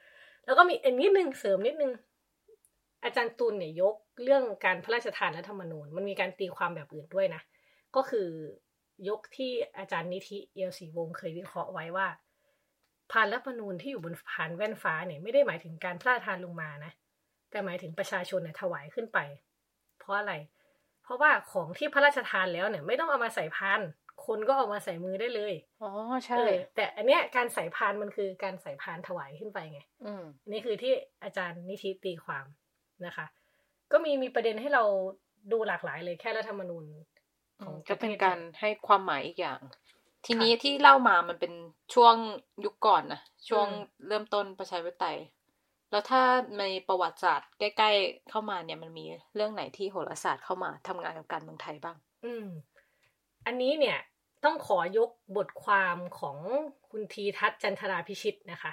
[0.46, 1.92] แล้วก็มีอันนิดนึงเสริมนิดนึง
[3.04, 7.42] อาจารย์ตุลเนี่ยยกเรื่องการพระราชทานรัฐธรรมนูญ มันมีการตีความแบบอื่นด้วยนะ
[7.96, 8.28] ก็คือ
[9.10, 12.08] ยกที่อาจารย์นิธิเอียวศรีวงเคยวิเคราะห์ไว้ว่า
[13.12, 16.92] พานรัฐธรรมนูญที่อยู่บนผานแว่นฟ้าเนี่ยไม่ได้หมายถึงการพระราชทานลงมานะ
[17.54, 19.20] แต่หมายถึงประชาชนเนี่ยถวายขึ้นไป
[20.00, 20.34] เพราะอะไร
[21.04, 23.82] เพราะว่าของที่พระราชทานแล้วเนี่ย ไม่ต้องเอามาใส่พาน
[24.26, 25.92] คนก็เอามาใส่มือได้เลยอ๋อ
[26.26, 26.38] ใช่
[26.76, 30.14] แต่อันเนี้ยการใส่พานมันคือการใส่พานถวายขึ้นไปไง อื
[30.52, 32.46] นี่คือที่อาจารย์นิธิตีความ
[33.06, 33.26] นะคะ
[33.92, 34.84] ก็มีมีประเด็นให้เรา
[35.52, 36.86] ดูหลากหลายเลยแค่รัฐธรรมนูญ
[37.64, 39.60] ของก็เป็นการให้ความหมายอีกอย่าง
[40.26, 41.54] ทีนี้ที่เล่ามามันเป็น
[41.94, 42.16] ช่วง
[42.66, 43.68] ยุคก่อนนะช่วง
[44.08, 45.18] เริ่มต้นประชาธิปไตย
[45.94, 46.24] แล้วถ้า
[46.60, 52.48] ในประวัติศาสตร์ใกล้ ๆ เข้ามาเนี่ยมันมีเรื่องไหนที่โหราศาสตร์เข้ามาทำงานกับการเมืองไทยบ้าง อืม
[53.46, 53.98] อันนี้เนี่ย
[54.46, 56.38] ต้องขอยกบทความของ
[56.90, 58.72] คุณทีทัศจันทราพิชิตนะคะ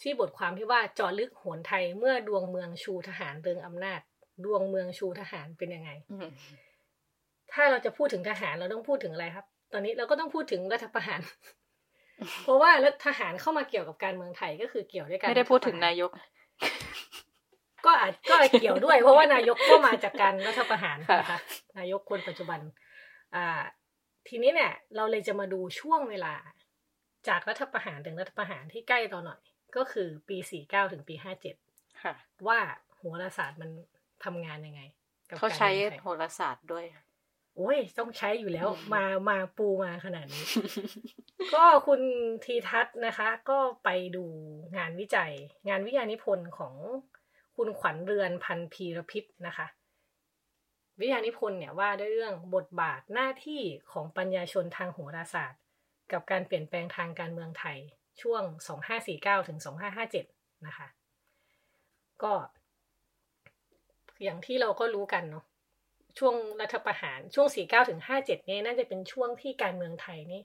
[0.00, 4.00] ที่บทความที่ว่าจอลึกโหนไทยเมื่อดวงเมืองชูทหารเริงอำนาจ
[4.44, 5.90] ดวงเมืองชูทหารเป็นยังไง
[7.52, 11.20] ถ้าเราจะพูดถึงทหารเราต้องพูดถึงอะไรครับ ตอนนี้เราก็ต้องพูดถึงรัฐประหาร
[12.42, 16.10] เพราะว่ารัฐทหารเข้ามาเกี่ยวกับการเมืองไทยก็คือเกี่ยวด้วยกันไม่ได้พูดถึงนายก
[17.86, 21.38] ก็อาจก็เกี่ยวด้วย เพราะว่านายกก็มาจากการรัฐประหารนะคะ
[21.78, 22.60] นายกคนปัจจุบัน
[23.34, 23.62] อ่า
[24.28, 26.34] ทีนี้เนี่ย เราเลยจะมาดูช่วงเวลา
[27.28, 29.40] จากรัฐประหารถึงรัฐประหารที่ใกล้ต่อหน่อย
[29.76, 31.56] ก็คือปีสี่เก้าถึงปีห้าเจ็ด
[32.48, 32.58] ว่า
[32.96, 33.70] โหราศาสตร์มัน
[34.24, 34.82] ทำงานยังไง
[35.38, 35.70] เขาใช้
[36.02, 36.84] โหราศาสตร์ด้วย
[37.56, 40.44] โอ้ยต้องใช้อยู่แล้วมามาปูมาขนาดนี้
[41.54, 42.00] ก็คุณ
[42.44, 44.24] ทีทัศนะคะ ก็ไปดู
[44.76, 45.32] งานวิจัย
[45.68, 46.74] งานวิทยานิพนธ์ของ
[47.56, 49.66] คุณขวัญเรือนพันพีรพิษนะคะ
[51.00, 55.60] วิทยานิพนธ์เนี่ยว่าด้วยเรื่องบทบาทหน้าที่ของปัญญาชนทางโหราศาสตร์
[56.12, 57.78] กับการเปลี่ยนแปลงทางการเมืองไทย
[58.22, 58.42] ช่วง
[58.96, 59.58] 2549ถึง
[60.12, 60.88] 2557 นะคะ
[62.22, 62.32] ก็
[64.22, 65.44] อย่างที่เราก็รู้กันเนาะ
[66.18, 70.42] ช่วงรัฐประหารช่วง 49ถึง57นี่น่าจะเป็นช่วงที่การเมืองไทยนี่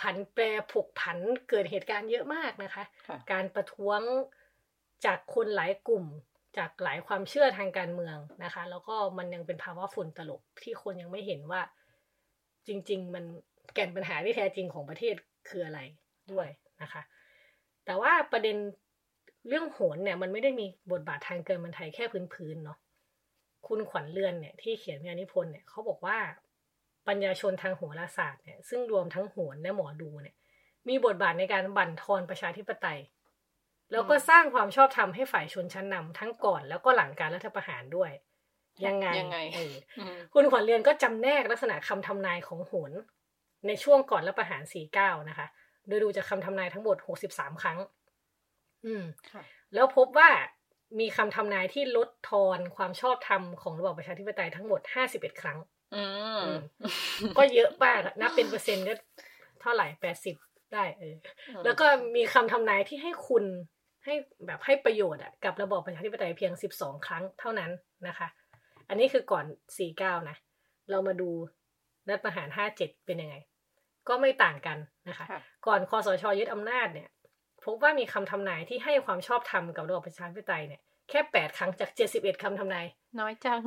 [0.00, 2.84] ผันแปรผกผันเกิดเหตุการณ์เยอะมากนะคะ
[3.32, 4.00] การประท้วง
[5.04, 6.04] จากคนหลายกลุ่ม
[6.58, 11.62] จากหลายความเชื่อทางการเมืองนะคะ แล้วก็มันยังเป็นภาวะฝุ่นตลบที่คนยังไม่เห็นว่า
[12.66, 13.24] จริง ๆ มัน
[13.74, 15.14] แก่นปัญหาที่แท้จริงของประเทศ
[15.48, 15.80] คืออะไร
[16.32, 16.48] ด้วย
[16.82, 17.02] นะคะ
[17.84, 18.56] แต่ว่าประเด็น
[19.48, 22.78] เรื่องโหนเนี่ยมันไม่ได้มีบทบาททางเกินมันไทยแค่พื้นๆเนาะ
[23.66, 26.18] คุณขวัญเรือนเนี่ยที่เขียนวิทยานิพนธ์เนี่ยเขาบอกว่า
[27.08, 30.36] ปัญญาชนทางโหราศาสตร์เนี่ยซึ่งรวมทั้งโหรและหมอดูเนี่ย
[30.88, 33.00] มีบทบาทในการบั่นทอนประชาธิปไตย
[33.92, 38.10] แล้วก็สร้างความชอบธรรมให้ฝ่ายชนชั้นนำทั้งก่อนแล้วก็หลังการรัฐประหารด้วย
[38.86, 39.38] ยังไงยังไง
[40.34, 42.92] คุณขวัญเรือนก็จำแนกลักษณะคำทำนายของโหร
[43.66, 45.46] ในช่วงก่อนรัฐประหารสี่เก้านะคะ
[45.86, 47.78] โดยดูจากคาทำนายทั้งหมดหกสิบสามครั้ง
[48.84, 49.04] อืม
[49.74, 50.30] แล้วพบว่า
[50.98, 55.58] มีคำทำนายที่ลดทอนความชอบธรรมของระบอบประชาธิปไตยทั้งหมดห้าสิบเอ็ดครั้ง
[57.38, 58.94] ก็เยอะมากนับเป็นเปอร์เซ็นต์ก็
[59.60, 60.34] เท่าไหร่แปดสิบ
[60.74, 61.16] ได้เออ
[61.64, 63.44] แล้วก็มีคำทำนายที่ให้คุณ
[64.04, 64.14] ให้
[64.46, 67.70] แบบให้ประโยชน์อะกับระบอบประชาธิปไตยเพียงสิบสองครั้งเท่านั้น
[68.08, 68.28] นะคะ
[68.88, 69.44] อันนี้คือก่อน
[69.78, 70.36] สี่เก้านะ
[70.90, 71.30] เรามาดู
[72.08, 73.36] รัฐประหารห้าเจ็ดเป็นยังไง
[74.08, 75.26] ก็ไม่ต่างกันนะคะ
[75.66, 77.08] ก่อนคอสชยึดอำนาจเนี่ย
[77.64, 82.86] พบว่ามีคำทำนายที่ให้ความชอบธรรมกับระบอบประชาธิปไตยเนี่ยแค่แปดครั้งจากเจ็ดสิบเอ็ดคำทำนาย
[83.20, 83.60] น้อยจัง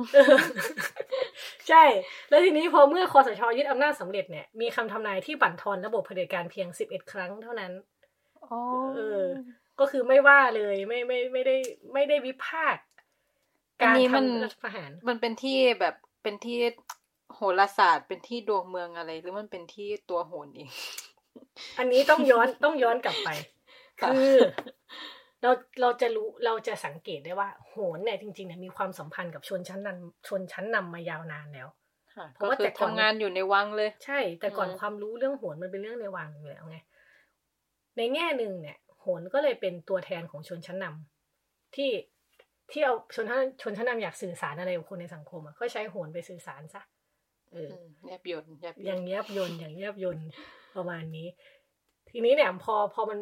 [1.68, 1.84] ใช่
[2.28, 7.72] แล้วทีนี้พอเมื่อคอสชยึดอำนาจสำเร็จเนี่ย มีคำทำนายที่บั่นทอนระบบเผด็จการเพียงสิบเอ็ดครั้งเท่านั้น
[8.94, 9.22] เออ
[9.80, 11.56] ก็คือไม่ว่าเลยไม่ไม่ไม่ได้
[11.92, 12.84] ไม่ได้วิพากษ์
[13.82, 16.58] การทำรัฐประหาร มันเป็นที่แบบเป็นที่
[17.34, 20.68] โหราศาสตร์ เป็นที่ดวงเมืองอะไร หรือมันเป็นที่ตัวโหนเอง
[21.78, 23.28] อันนี้ต้องย้อนต้องย้อนกลับไป
[24.00, 24.34] คือ
[25.42, 31.68] เราเราจะรู้เราจะสังเกตได้ว่า โหนเนี่ยจริงๆเนี่ยมีความสัมพันธ์กับชนชั้นนำชนชั้นนำมายาวนานแล้ว
[32.34, 36.78] เพราะว่าแต่ทำงานอยู่ในวังเลย ใช่ แต่ก่อนความรู้เรื่องโหนมันเป็นเรื่องในวังอยู่แล้วไง
[37.96, 41.90] ในแง่หนึ่งเนี่ย โหนก็เลยเป็นตัวแทนของชนชั้นนำที่
[42.70, 46.82] ที่เอาชนชั้นชนชั้นนำอยากสื่อสารอะไรกับคนในสังคมอะก็ใช้โหนไปสื่อสารซะ
[47.52, 47.70] เออ
[48.06, 48.44] แยบยน
[48.86, 50.18] อย่างแยบยนอย่างแยบยน
[50.76, 51.28] ประมาณนี้
[52.10, 53.18] ทีนี้เนี่ยพอพอมัน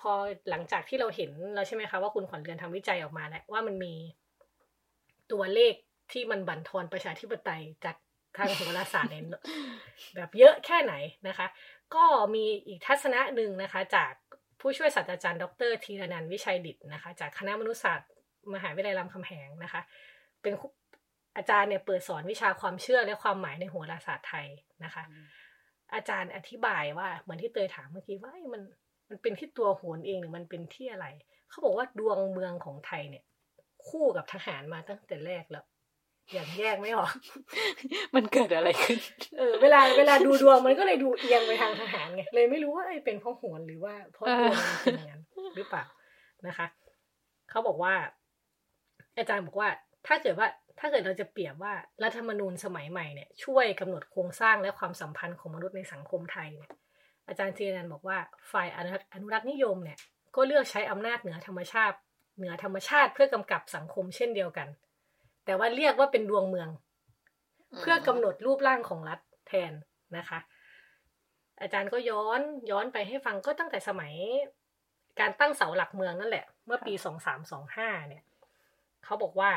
[0.00, 0.12] พอ
[0.50, 3.94] หลังจากที่เราเห็นเราใช่ไหมคะว่าคุณขวัญเรือนทำวิจัยออกมาแล้วว่ามันมี
[5.32, 5.74] ตัวเลข
[6.12, 7.96] ที่มันบั่นทอนประชาธิปไตยจาก
[8.36, 9.24] ทางโหราศาสตร์เนี่ย
[10.16, 10.94] แบบเยอะแค่ไหน
[11.28, 11.46] นะคะ
[11.94, 14.12] ก็มีอีกทัศนะหนึ่งนะคะ จาก
[14.60, 18.10] ผู้ช่วยศาสตราจารย์ ดรธีรนันท์วิชัยดิตนะคะ จากคณะมนุษยศาสตร์
[18.54, 19.80] มหาวิทยาลัยรามคำแหงนะคะ
[20.42, 20.52] เป็น
[21.36, 24.46] อาจารย์เนี่ยเปิดสอนวิชาความเชื่อและความหมายในโหราศาสตร์ไทย
[24.84, 25.04] นะคะ
[25.94, 28.62] อาจารย์อธิบายว่าเหมือนที่เตยถามเมื่อกี้ว่ามัน
[29.10, 31.06] มันเป็นที่ตัวโหนเองหรือมันเป็นที่อะไร
[31.50, 33.24] เขาบอกว่าดวงเมืองของไทยเนี่ย
[33.88, 35.64] คู่กับทหารมาตั้งแต่แรกแล้ว
[36.32, 37.12] อย่างแยกไม่ออก
[38.14, 38.98] มันเกิดอะไรขึ้น
[39.38, 45.22] เออ เวลาเวลาดูดวงมันก็เลยดูเอียงไปทางทหารไง เลยไม่รู้ว่าเป็นเพราะโหนหรือว่าเพราะดวงมันเป็นอย่างนั้น
[45.56, 45.84] หรือเปล่า
[46.46, 46.66] นะคะ
[47.50, 47.94] เขาบอกว่า
[49.18, 49.68] อาจารย์บอกว่า
[50.06, 50.48] ถ้าเกิดว่า
[50.80, 56.72] ถ้าเกิดเราจะเปรียบว่ารัฐธรรมนูญสมัยใหม่เนี่ย ช่วยกำหนดโครงสร้างและความสัมพันธ์ของมนุษย์ในสังคมไทยเนี่ย
[57.30, 58.18] อาจารย์เจนันบอกว่า
[58.52, 58.78] ฝ่ายอ
[59.22, 59.98] นุรักษ์นิยมเนี่ย
[60.36, 61.96] ก็เลือกใช้อำนาจเหนือธรรมชาติ
[62.38, 64.68] เหนือธรรมชาติเพื่อกำกับสังคมเช่นเดียวกัน
[65.44, 66.68] แต่ว่าเรียกว่าเป็นดวงเมือง
[67.80, 69.72] เพื่อกำหนดรูปร่างของรัฐแทน
[70.16, 70.38] นะคะ
[71.60, 72.40] อาจารย์ก็ย้อน
[72.70, 74.12] ย้อนไปให้ฟังก็ตั้งแต่สมัย
[75.20, 78.24] การตั้งเสาหลักเมืองนั่นแหละ เมื่อปีสองสามสองห้าเนี่ย
[79.04, 79.50] เขาบอกว่า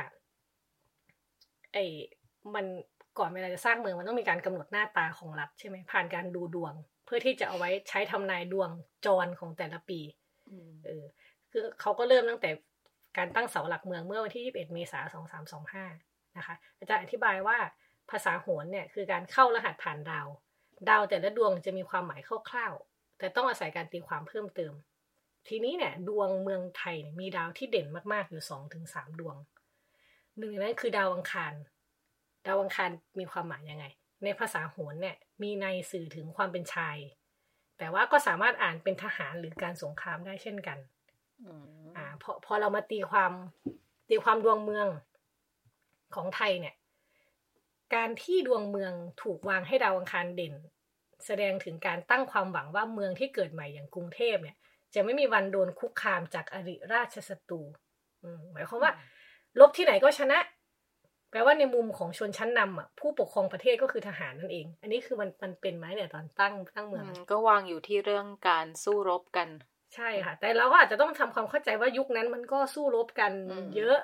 [1.73, 1.85] ไอ้
[2.55, 2.65] มัน
[3.19, 8.69] ก่อนเวลาจะสร้างเมืองมันต้องมีการกำหนดหน้าตาของรัฐใช่ไหมผ่านการดูดวงเพื่อที่จะเอาไว้ใช้ทำนายดวง
[9.05, 9.99] จรของแต่ละปี
[10.85, 11.03] เออ
[11.51, 12.49] คือเขาก็เริ่มตั้งแต่
[13.17, 15.25] การตั้งเสาหลักเมืองเมื่อวันที่ 21 เมษายน
[15.79, 17.57] 2325 นะคะ อาจารย์อธิบายว่า
[18.11, 20.27] ภาษาโหรเนี่ยคือการเข้ารหัสผ่านดาว
[20.89, 24.73] ดาวแต่ละดวงจะมีความหมายคร่าวๆ แต่ต้องอาศัยการตีความเพิ่มเติม
[25.47, 29.35] ทีนี้เนี่ยดวงเมืองไทยมีดาวที่เด่นมากๆ อยู่สองถึงสามดวง
[30.37, 31.53] หนึ่งในนั้นคือดาวอังคาร
[32.45, 33.85] ดาวอังคารมีความหมายยังไง
[34.23, 36.97] ในภาษาโหรเนี่ยมีในสื่อถึงความเป็นชาย
[37.77, 40.77] แต่ว่าก็สามารถอ่านเป็นทหารหรือการสงครามได้เช่นกัน
[41.97, 43.31] อ่าพอพอเรามาตีความ
[44.09, 44.87] ตีความดวงเมือง
[46.15, 46.75] ของไทยเนี่ย
[47.95, 50.53] การที่ดวงเมืองถูกวางให้ดาวอังคารเด่น
[51.25, 54.57] แสดงถึงการตั้งความหวังว่าเมืองที่เกิดใหม่อย่างกรุงเทพเนี่ย
[54.93, 57.61] จะไม่มีวันโดนคุกคามจากอริราชศัตรู
[58.51, 58.91] หมายความว่า
[59.59, 60.39] ลบที่ไหนก็ชนะ
[61.33, 69.49] แปลว่าในมุมของชนชั้นนำอะผู้ปกครองประเทศก็คือทหารนั่นเอง อันนี้คือมันมันเป็นไหมเนี่ยตอนตั้งตั้งเมืองก็วางอยู่ที่เรื่องการสู้รบกัน
[69.95, 73.31] ใช่ค่ะ แต่เราก็อาจจะต้องทำความเข้าใจว่ายุคนั้นมันก็สู้รบกัน
[73.75, 73.97] เยอะ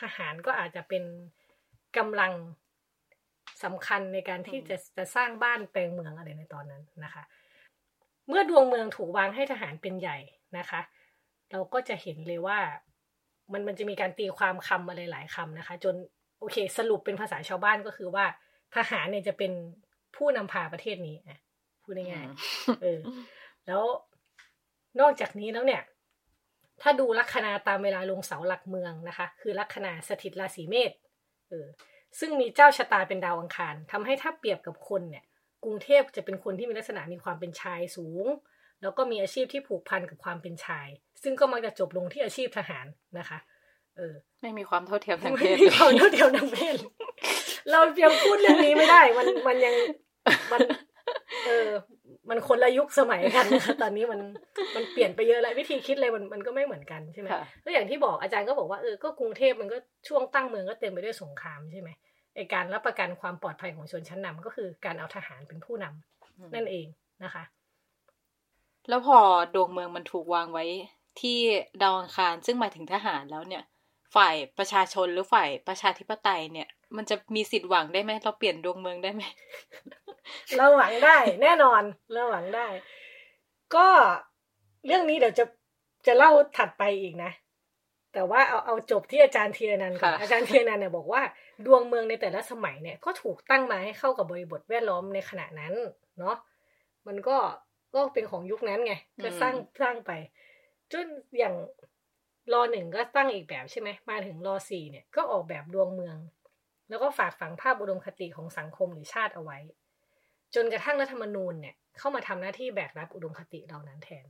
[0.00, 1.04] ทหารก็อาจจะเป็น
[1.96, 2.32] กำลัง
[3.64, 7.22] สำคัญในการที่จะจะสร้างบ้านแปลงเมืองอะไรในตอนนั้นนะคะ
[8.28, 10.18] เมื่อดวงเมืองถูกวางให้ทหารเป็นใหญ่
[10.58, 10.80] นะคะ
[11.50, 12.58] เราก็จะเห็นเลยว่า
[13.52, 15.94] มันมันจะมีการตีความคำอะไรหลายคำนะคะ จน
[16.42, 18.24] โอเค สรุปเป็นภาษาชาวบ้านก็คือว่า
[18.76, 19.52] ทหารเนี่ยจะเป็น
[20.16, 21.40] ผู้นำพาประเทศนี้อะ
[21.82, 23.00] พูดง่ายๆเออ
[23.66, 23.82] แล้ว
[25.00, 25.82] นอกจากนี้แล้วเนี่ย
[26.82, 30.92] ถ้าดูลัคนาตามเวลาลงเสาหลักเมืองนะคะ คือลัคนาสถิตราศีเมษ
[31.48, 31.66] เออ
[32.18, 35.24] ซึ่งมีเจ้าชะตาเป็นดาวอังคารทำให้ถ้าเปรียบกับคนเนี่ย
[35.64, 38.26] กรุงเทพจะเป็นคนที่มีลักษณะมีความเป็นชายสูง
[38.82, 40.88] แล้วก็มีอาชีพที่ผูกพันกับความเป็นชาย
[41.22, 42.86] ซึ่งก็มักจะจบลงที่อาชีพทหาร
[43.18, 43.38] นะคะ
[43.96, 46.76] เออ ไม่มีความเท่าเทียมทางเพศไม่มีความเท่าเทียมทางเพศ
[47.70, 49.74] เราเพียงพูดเรื่องนี้ไม่ได้ มันมันยัง
[50.52, 50.60] มัน
[51.46, 51.68] เออ
[52.30, 54.20] มันคนละยุคสมัยกันนะคะตอนนี้มัน
[54.76, 57.28] มันเปลี่ยนไปเยอะแล้ววิธีคิดอะไรมันมันก็ไม่เหมือนกันใช่ไหม
[57.62, 59.76] แล้วอย่างที่บอกอาจารย์ก็บอกว่าเออก็กรุงเทพมันก็
[60.08, 61.90] ช่วงตั้งเมืองก็เต็มไปด้วยสงครามใช่ไหม
[62.36, 66.86] ไอการรับประกันความปลอดภัยของชนชั้นนำก็คือการเอาทหารเป็นผู้นำนั่นเอง
[67.24, 67.44] นะคะ
[68.88, 69.18] แล้วพอ
[69.54, 70.64] ดวงเมืองมันถูกวางไว้
[71.20, 71.38] ที่
[71.82, 73.62] ดาวอังคารซึ่งหมายถึงทหารแล้วเนี่ย
[74.14, 79.22] ฝ่ายประชาชนหรือฝ่ายประชาธิปไตยเนี่ย มันจะมีสิทธิ์หวังได้ไหมเราเปลี่ยนดวงเมืองได้ไหม
[80.56, 82.66] เราหวังได้แน่นอนเราหวังได้
[83.74, 83.86] ก็
[84.86, 85.44] เรื่องนี้เดี๋ยวจะ
[86.06, 87.32] จะเล่าถัดไปอีกนะ
[88.12, 91.22] แต่ว่าเอาเอาจบที่อาจารย์เทียนันก่อนอาจารย์เทียนันเนี่ยบอกว่า
[91.66, 95.74] ดวงเมืองในแต่ละสมัยเนี่ย ก็ถูกตั้งมาให้เข้ากับบริบทแวดล้อมในขณะนั้น
[96.18, 96.36] เนาะ
[97.06, 97.36] มันก็
[97.94, 100.10] ก็เป็นของยุคนั้นไงก็สร้างสร้างไป
[100.92, 101.06] จน
[101.38, 101.54] อย่าง
[102.52, 106.16] รอหนึ่งก็ตั้งอีกแบบใช่ไหมมาถึงรอสี่เนี่ยก็ออกแบบดวงเมือง
[106.88, 109.58] แล้วก็ฝากฝังภาพอุดมคติของสังคมหรือชาติเอาไว้
[110.54, 114.26] จนกระทั่งรัฐธรรมนูญเนี่ยเข้ามาทำหน้าที่แบกรับอุดมคติเหล่านั้นแทน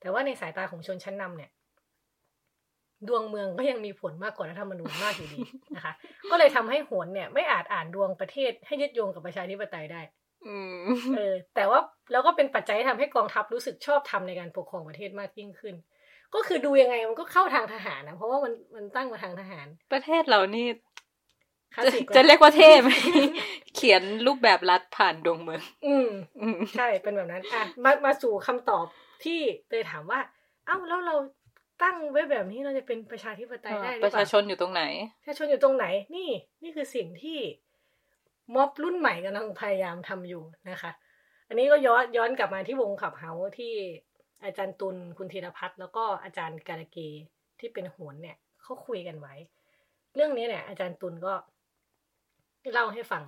[0.00, 1.50] แต่ว่าในสายตาของชนชั้นนำเนี่ย
[3.08, 5.40] ดวงเมืองก็ยังมีผลมากกว่ารัฐธรรมนูญมากอยู่ดี
[5.76, 5.94] นะคะ
[6.30, 10.02] ก็เลยทำให้หวนเนี่ย ไม่อาจอ่านดวงประเทศให้ยึดโยงกับประชาธิปไตยได้
[11.16, 11.80] เออแต่ว่า
[12.12, 15.74] แล้วก็เป็นปัจจัยที่ทำให้กองทัพรู้สึกชอบทำในการปกครองประเทศมากยิ่งขึ้น
[16.34, 20.66] ก็คือดูยังไงมันก็เข้าทางทหารนะเพราะว่ามันมันตั้งมาทางทหาร ประเทศเรานี่
[22.16, 22.90] จะเรียกว่าเทพไหม
[23.74, 26.08] เขียนรูปแบบรัฐผ่านดวงเมือง อืม
[26.76, 28.86] ใช่เป็นแบบนั้นอะมามาสู่คำตอบ
[29.24, 30.20] ที่เลยถามว่า
[30.66, 31.16] เอ้าแล้วเรา
[31.82, 34.82] ตั้งไว้แบบนี้เราจะเป็นประชาธิปไตยได้หรือเปล่าประชาชนอยู่ตรงไหน
[35.20, 36.30] ประชาชนอยู่ตรงไหน นี่
[36.62, 37.38] นี่คือสิ่งที่
[38.54, 40.90] ม็อบรุ่นใหม่กำลังพยายามทำอยู่นะคะ
[41.48, 43.74] อันนี้ก็ย้อนย้อนกลับมาที่วงขับเฮาที่
[44.44, 46.98] อาจารย์ตุลคุณธีรพัฒน์แล้วก็อาจารย์การเก
[47.60, 49.34] ที่เป็นโหนเนี่ยเขาคุยกันไว้
[50.14, 51.34] เรื่องนี้เนี่ย อาจารย์ตุลก็
[52.72, 53.22] เล่าให้ฟัง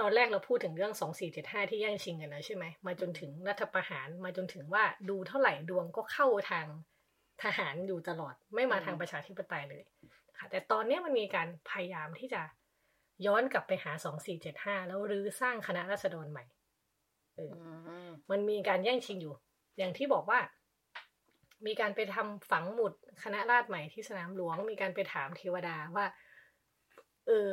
[0.00, 6.66] ตอนแรกเราพูดถึงเรื่องสองสี่เจ็ดห้าที่แย่งชิงกันแล้วใช่ไหมมาจนถึงรัฐประหารมาจนถึงว่าดูเท่าไหร่ดวงก็เข้าทาง
[7.42, 9.82] ทหารอยู่ตลอดไม่มาทางประชาธิปไตยเลย
[10.38, 12.42] ค่ะแต่ตอนนี้มันมีการพยายามที่จะ
[13.26, 16.44] ย้อนกลับไปหาสองสี่เจ็ดห้าแล้วรื้อสร้างคณะรัษฎรใหม่
[18.30, 19.34] มันมีการแย่งชิงอยู่
[19.78, 20.40] อย่างที่บอกว่า
[21.66, 22.92] มีการไปทำฝังหมุด
[23.22, 26.06] คณะราษฎรใหม่ที่สนามหลวง มีการไปถามเทวดาว่า
[27.26, 27.48] เออ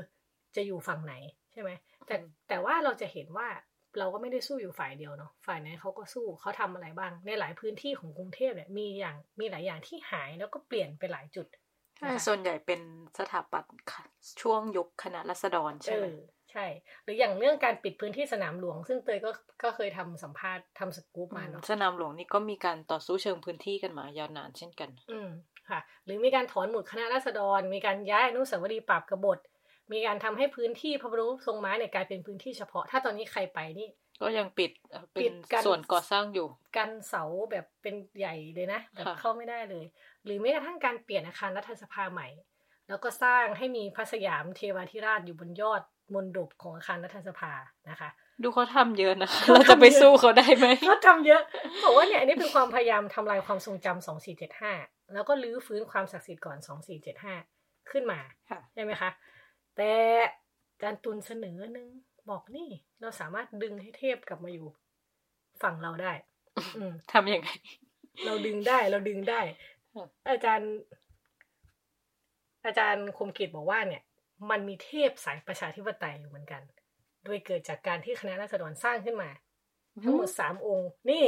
[0.56, 1.13] จะอยู่ฝั่งไหน
[1.52, 1.72] ใช่ไหม
[2.08, 2.15] แต่
[2.48, 3.48] แต่ว่าเราจะเห็นว่า
[4.00, 11.48] เราก็ไม่ได้สู้อยู่ฝ่ายเดียวเนาะฝ่ายไหนเขาก็สู้เขาทำอะไรบ้าง ในหลายพื้นที่ของกรุงเทพเนี่ยมีอย่างมีหลายอย่างที่หายแล้วก็เปลี่ยนไปหลายจุด
[11.98, 12.82] ใช่ส่วนใหญ่เป็น
[13.17, 13.74] สถาปัตย์
[14.41, 16.06] ช่วงยุคคณะรัษฎรใช่ไหม
[16.51, 16.65] ใช่
[17.03, 19.31] หรืออย่างเรื่องการปิดพื้นที่สนามหลวง ซึ่งเตยก็
[19.63, 25.29] ก็เคยทำสัมภาษณ์ทำสกู๊ปมาเนาะสนามหลวงนี่ก็มีการต่อสู้เชิงพื้นที่กันมายาวนานเช่นกัน อืม
[25.69, 29.39] ค่ะ หรือมีการถอนหมุดคณะรัษฎร มีการย้ายอนุสาวรีย์ปราบกบฏ
[29.91, 33.89] มีการทำให้พื้นที่พระบรมทรงม้าเนี่ยกลายเป็นพื้นที่เฉพาะ ถ้าตอนนี้ใครไปนี่
[34.21, 34.71] ก็ยังปิด
[35.17, 35.31] ปิด
[35.65, 39.85] ส่วนก่อสร้างอยู่ กันเสาแบบเป็นใหญ่เลยนะแบบเข้าไม่ได้เลย
[40.25, 42.27] หรือแม้กระทั่งการเปลี่ยนอาคารรัฐสภาใหม่
[42.87, 45.81] แล้วก็สร้างให้มีพระสยามเทวาธิราชอยู่บนยอด
[46.13, 47.52] มณฑปของอาคารรัฐสภา
[47.89, 48.10] นะคะ
[48.43, 51.41] ดูเขาทำเยอะนะคะเราจะไปสู้เขาได้ไหมเขาทำเยอะ
[51.84, 54.74] บอกว่าเนี่ยอันนี้เป็นความพยายามทำลายความทรงจำสองสี่เจ็ดห้า
[55.13, 57.36] แล้วก็ลื้อฟื้นความศักดิ์สิทธิ์ก่อนสองสี่เจ็ดห้า
[57.91, 58.19] ขึ้นมา
[58.74, 59.10] ใช่ไหมคะ
[59.76, 59.91] แต่
[60.82, 61.88] จารตุลเสนอหนึ่ง
[62.30, 62.69] บอกนี่
[63.02, 64.67] เราสามารถดึงให้เทพกลับมาอยู่
[65.62, 66.13] ฝั่งเราได้
[66.78, 67.50] อืทำยังไง
[68.26, 69.41] เราดึงได้เราดึงได้
[70.30, 70.71] อาจารย์
[72.65, 74.04] อาจารย์คมกิจบอกว่าเนี่ย
[74.49, 76.62] มันมีเทพสายประชาธิปไตยอยู่เหมือนกัน
[77.23, 79.30] โดยเกิดจากการที่คณะราษฎรสร้างขึ้นมา
[80.04, 81.25] ทั้งหมดสามองค์ นี่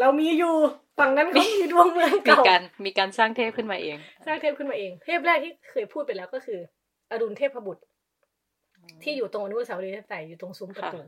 [0.00, 0.54] เรามีอยู่
[0.98, 3.96] ฝั่งนั้นเขามีดวงเมืองเก่ามีการมีการสร้างเทพขึ้นมาเอง
[4.26, 6.60] สร้างเทพขึ้นมาเอง เทพแรกที่เคยพูดไปแล้วก็คือ
[7.10, 7.82] อรุณเทพบุตร
[9.02, 11.00] ที่อยู่ตรงอนุสาวรีย์ไตยอยู่ตรงซุ้มประตู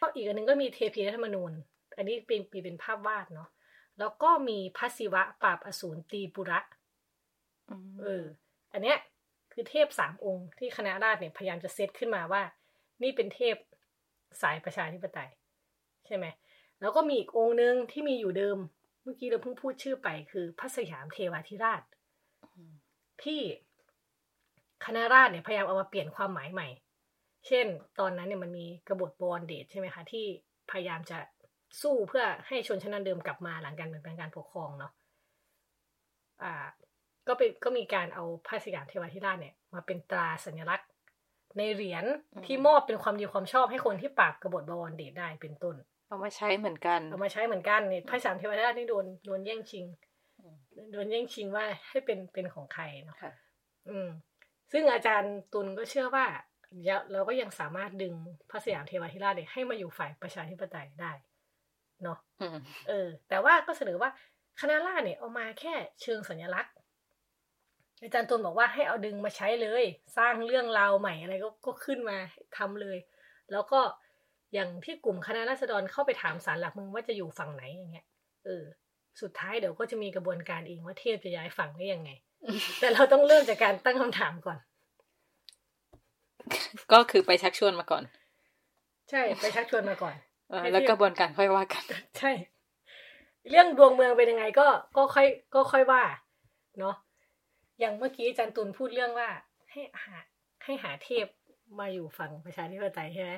[0.00, 1.52] ก็อีกอันนึงก็มีเทพีรัฐมนูญ
[1.96, 3.48] อันนี้เป็นปีเป็นภาพวาดเนาะ
[3.98, 6.60] แล้วก็มีพระศิวะปราบอสูรตีปุระ
[8.02, 8.24] เออ
[8.72, 8.98] อันเนี้ย
[9.52, 12.42] คือเทพสามองค์ที่คณะราษฎรเนี่ยพยายามจะเซตขึ้นมาว่า
[13.02, 13.56] นี่เป็นเทพ
[14.42, 15.30] สายประชาธิปไตย
[16.06, 16.26] ใช่ไหม
[16.80, 18.58] แล้วก็มีอีกองค์หนึ่งที่มีอยู่เดิม
[19.02, 21.82] เมื่อกี้เราเพิ่งพูดชื่อไปคือพระสยามเทวาธิราช
[23.22, 23.40] ที่
[24.86, 26.68] คณะราษฎรเนี่ยพยายามเอามาเปลี่ยนความหมายใหม่
[27.46, 27.66] เช่น
[28.00, 30.26] ตอนนั้นเนี่ยมันมีกบฏบอลเดชใช่ไหมคะที่
[30.70, 31.18] พยายามจะ
[31.82, 34.92] สู้เพื่อให้ชนชั้นเดิมกลับมาหลังการเปลี่ยนแปลงการปกครองเนาะ
[36.42, 36.66] อ่า
[37.28, 40.88] ก็เป็นก็มีการเอาพระสยามเทวาธิราชเนี่ย มาเป็นตราสัญลักษณ์
[41.58, 42.04] ในเหรียญ
[42.46, 45.76] ที่มอบเป็นความดีความชอบให้คนที่ปราบกบฏบวรเดชได้เป็นต้น
[46.08, 49.84] เอามาใช้เหมือนกัน เอามาใช้เหมือนกันเนี่ยพระสยามเทวาธิราชนี่โดนโดนแย่งชิง
[50.92, 53.16] โดนแย่งชิงว่าให้เป็นเป็นของใครเนาะ
[53.88, 54.08] อืม
[54.72, 56.26] ซึ่งอาจารย์ตุลก็เชื่อว่า
[57.12, 58.14] เราก็ยังสามารถดึง
[58.50, 61.12] พระสยามเทวาธิราชเนี่ยให้มาอยู่ฝ่ายประชาธิปไตยได้
[62.02, 62.18] เนาะ
[62.88, 64.10] เออ แต่ว่าก็เสนอว่า
[64.60, 66.72] คณะราษฎรเนี่ยเอามาแค่เชิงสัญลักษณ์
[68.02, 69.84] อาจารย์ตุลบอกว่าให้เอาดึงมาใช้เลย
[70.18, 72.16] สร้างเรื่องราวใหม่อะไรก็ก็ขึ้นมา
[72.56, 72.98] ทำเลย
[73.52, 73.80] แล้วก็
[74.54, 78.06] อย่างที่กลุ่มคณะรัษฎรเข้าไปถามสารหลักเมืองว่าจะอยู่ฝั่งไหนอย่างเงี้ย
[78.44, 78.64] เออ
[79.20, 82.10] สุดท้ายเดี๋ยวก็จะมีกระบวนการเองว่าเทพจะย้ายฝั่งได้ยังไง
[82.80, 84.58] แต่เราต้องเริ่มจากการตั้งคำถามก่อน
[86.92, 88.02] ก็คือไปชักชวนมาก่อน
[89.10, 90.14] ใช่ไปชักชวนมาก่อน
[90.72, 91.84] แล้วกระบวนการค่อยว่ากัน
[92.18, 92.32] ใช่
[93.50, 96.02] เรื่องดวงเมืองเป็นยังไงก็ก็ค่อยก็ค่อยว่า
[96.78, 96.94] เนาะ
[97.82, 99.28] อย่างเมื่อกี้จันตุลพูดเรื่องว่า
[99.70, 100.16] ให้หา
[100.64, 101.26] ให้หาเทพ
[101.80, 103.32] มาอยู่ฝั่งประชาธิปไตยใช่ไหม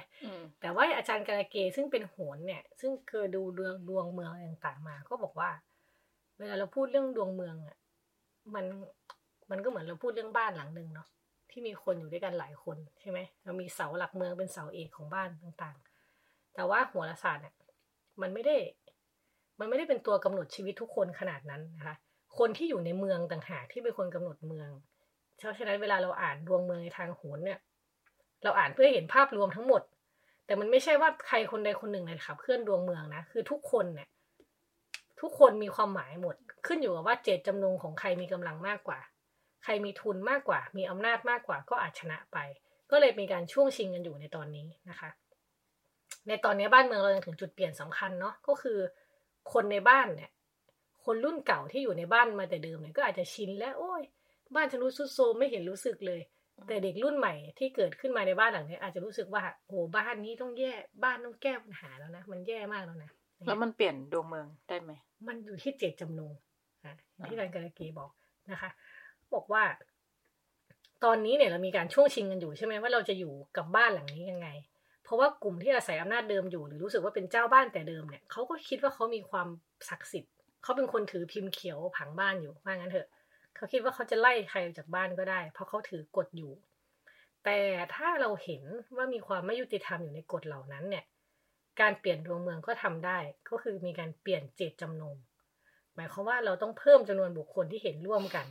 [0.60, 4.30] แต่ว่าอาจารย์กาลเกซึ่งเป็นโหนเนี่ย ซึ่งเคยดูดวงดวงเมือง
[4.66, 5.50] ต่างๆมา ก็บอกว่า
[6.38, 7.76] เวลาเราพูดเรื่องดวงเมืองอะ
[8.54, 8.64] มัน
[9.50, 11.08] มันก็เหมือนเราพูดเรื่องบ้านหลังหนึ่งเนาะ
[11.50, 17.54] ที่มีคนอยู่ด้วยกันหลายคนใช่ไหมเรามีเสาหลักเมืองเป็นเสาเอกของบ้านต่างๆ แต่ว่าโหราศาสตร์เนี่ย
[18.20, 18.56] มันไม่ได้
[19.60, 21.96] มันไม่ได้เป็นตัวกำหนดชีวิตทุกคนขนาดนั้นนะคะ
[22.38, 24.70] คนที่อยู่ในเมืองต่างหากที่เป็นคนกำหนดเมือง
[25.38, 27.58] เพราะฉะนั้นเวลาเราอ่านดวงเมืองในทางโหรเนี่ย
[28.44, 29.82] เราอ่านเพื่อเห็นภาพรวมทั้งหมด
[30.46, 34.08] แต่มันไม่ใช่ว่าใครคนใดคนหนึ่งเลยขับเคลื่อนดวงเมืองนะคือทุกคนเนี่ย
[35.20, 38.98] ทุกคนมีความหมายหมด ขึ้นอยู่กับว่าเจตจำนงของใครมีกำลังมากกว่า
[39.64, 42.38] ใครมีทุนมากกว่า มีอำนาจมากกว่า ก็อาจชนะไป
[42.90, 45.10] ก็เลยมีการช่วงชิงกันอยู่ในตอนนี้นะคะ
[46.28, 48.78] ในตอนนี้บ้านเมืองเรายังถึงจุดเปลี่ยนสำคัญเนาะก็คือ
[49.52, 50.30] คนในบ้านเนี่ย
[51.06, 54.02] คนรุ่นเก่าที่อยู่ในบ้านมาแต่เดิมเนี่ยก็อาจจะชินแล้ว โอ้ย
[54.54, 56.20] บ้านฉันรู้สุดโซมไม่เห็นรู้สึกเลย
[56.68, 60.72] แต่เด็กรุ่นใหม่ที่เกิดขึ้นมาในบ้านหลังนี้อาจจะรู้สึกว่าโอ้บ้านนี้ต้องแย่
[61.04, 63.10] บ้านต้องแก้ปัญหาแล้วนะมันแย่มากแล้วนะ
[63.46, 64.92] แล้วมันเปลี่ยนดวงเมืองได้ไหม
[65.26, 66.32] มันอยู่ที่เจตจำนง
[66.84, 66.94] อะ
[67.26, 68.10] ที่อาจารย์กระกีบอก
[68.50, 68.70] นะคะ
[69.34, 69.62] บอกว่า
[71.04, 74.48] ตอนนี้เนี่ยเรามีการช่วงชิงกันอยู่ใช่ไหมว่าเราจะอยู่กับบ้านหลังนี้ยังไง
[75.04, 79.48] เพราะว่ากลุ่มที่อาศัยอำนาจเดิมอยู่ หรือรู้สึกว่าเป็นเจ้าบ้านแต่เดิมเนี่ยเขาก็คิดว่าเขามีความ
[79.88, 80.33] ศักดิ์สิทธิ์
[80.64, 83.08] เขาเป็นคนถือพิมพ์เขียวผังบ้านอยู่ว่างั้นเถอะ
[83.56, 86.52] เขาคิดว่าเขาจะไล่ใครออกจากบ้านก็ได้ เพราะเขาถือกฎอยู่
[87.44, 87.58] แต่
[87.94, 88.62] ถ้าเราเห็น
[88.96, 91.04] ว่ามีความไม่ยุติธรรมอยู่ในกฎเหล่านั้นเนี่ย
[91.80, 95.16] การเปลี่ยนดวงเมืองก็ทำได้ ก็คือมีการเปลี่ยนเจตจำนง
[95.94, 98.46] หมายความว่าเราต้องเพิ่มจำนวนบุคคลที่เห็นร่วมกัน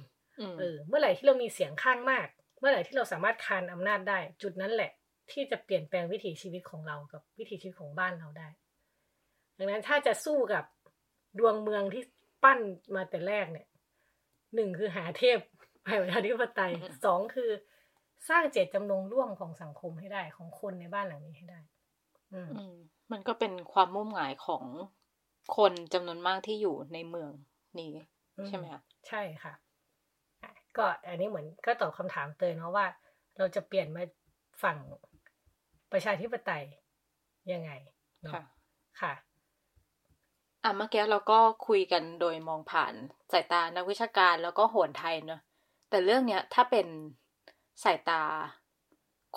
[0.60, 2.28] เออ เมื่อไหร่ที่เรามีเสียงข้างมาก
[2.60, 4.92] เมื่อไหร่ที่เราสามารถคานอำนาจได้ จุดนั้นแหละ
[5.32, 8.50] ที่จะเปลี่ยนแปลงวิถีชีวิตของเรากับวิถีชีวิตของบ้านเราได้
[9.58, 10.64] ดังนั้นถ้าจะสู้กับ
[11.40, 12.04] ดวงเมืองที่
[12.44, 12.60] ปั้น
[12.96, 13.68] มาแต่แรกเนี่ย
[14.56, 15.38] หนึ่งคือหาเทพ
[15.84, 16.72] ไปประชาธิปไตย
[17.06, 17.50] สองคือ
[18.30, 21.60] สร้างเจตจำนงร่วมของสังคมให้ได้ของคนในบ้านหลังนี้ให้ได้
[22.34, 22.76] อืม
[23.12, 24.64] มันก็เป็นความมุ่งหมายของ
[25.58, 27.32] คนจำนวนมากที่อยู่ในเมือง
[27.80, 27.94] นี้
[28.48, 29.54] ใช่ไหมคะใช่ค่ะ
[30.78, 32.86] ก็อันนี้เหมือนก็ตอบคำถามเตยเนาะว่า
[33.38, 34.04] เราจะเปลี่ยนมา
[34.64, 34.78] ฝั่ง
[35.92, 36.64] ประชาธิปไตย
[37.52, 37.72] ยังไง
[38.24, 38.34] เนาะ
[39.02, 39.14] ค่ะ
[40.64, 42.94] อะเมื่อกี้เราก็คุยกันโดยมองผ่าน
[43.32, 45.42] สายตานักวิชาการแล้วก็โหนไทยเนอะ
[45.90, 46.88] แต่เรื่องเนี้ยถ้าเป็น
[47.84, 48.24] สายตา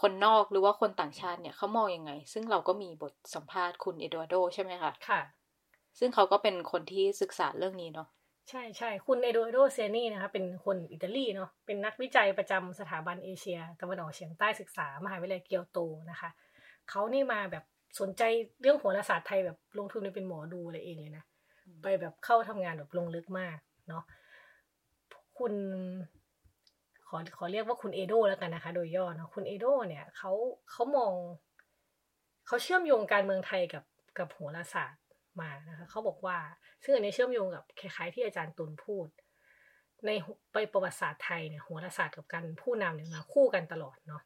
[0.01, 5.21] คนนอกหรือว่าคนต่างชาติเนี่ยเขามองยังไง ซึ่งเราก็มีบทสัมภาษณ์คุณเอ็ดวาร์โดใช่ไหมคะค่ะ
[5.99, 8.09] ซึ่งเขาก็เป็นคนที่ศึกษาเรื่องนี้เนาะ
[8.51, 15.79] ใช่ใช่คุณเอโดโดเซนี่นะคะเป็นคนอิตาลีเนาะเป็นนักวิจัยประจำสถาบันเอเชียตะวันออกเฉียงใต้ศึกษามหาวิทยาลัยเกียวโต
[16.11, 16.31] นะคะ
[16.91, 17.65] เขานี่มาแบบ
[18.01, 18.23] สนใจ
[18.63, 21.25] เรื่องโหราศาสตร์ไทยแบบลงทุนไปเป็นหมอดูอะไรเองเลยนะ
[21.83, 24.03] ไปแบบเข้าทำงานแบบลงลึกมากเนาะ
[25.39, 25.53] คุณ
[27.09, 30.33] ขอขอเรียกว่าคุณเอโดแล้วกันนะคะ โดยย่อเนาะคุณเอโดเนี่ยเขา
[30.71, 31.13] เขามอง
[32.47, 33.85] เขาเชื่อมโยงการเมืองไทยกับ
[34.19, 35.03] กับโหราศาสตร์
[35.41, 36.37] มานะคะเขาบอกว่า
[36.85, 39.07] ซึ่งอันนี้เชื่อมโยงกับคล้ายๆที่อาจารย์ตุลพูด
[40.05, 40.11] ใน
[40.53, 44.23] ไปประวัติศาสตร์ไทยเนี่ยโหราศาสตร์กับการผู้นำเนี่ยมาคู่กันตลอดเนาะ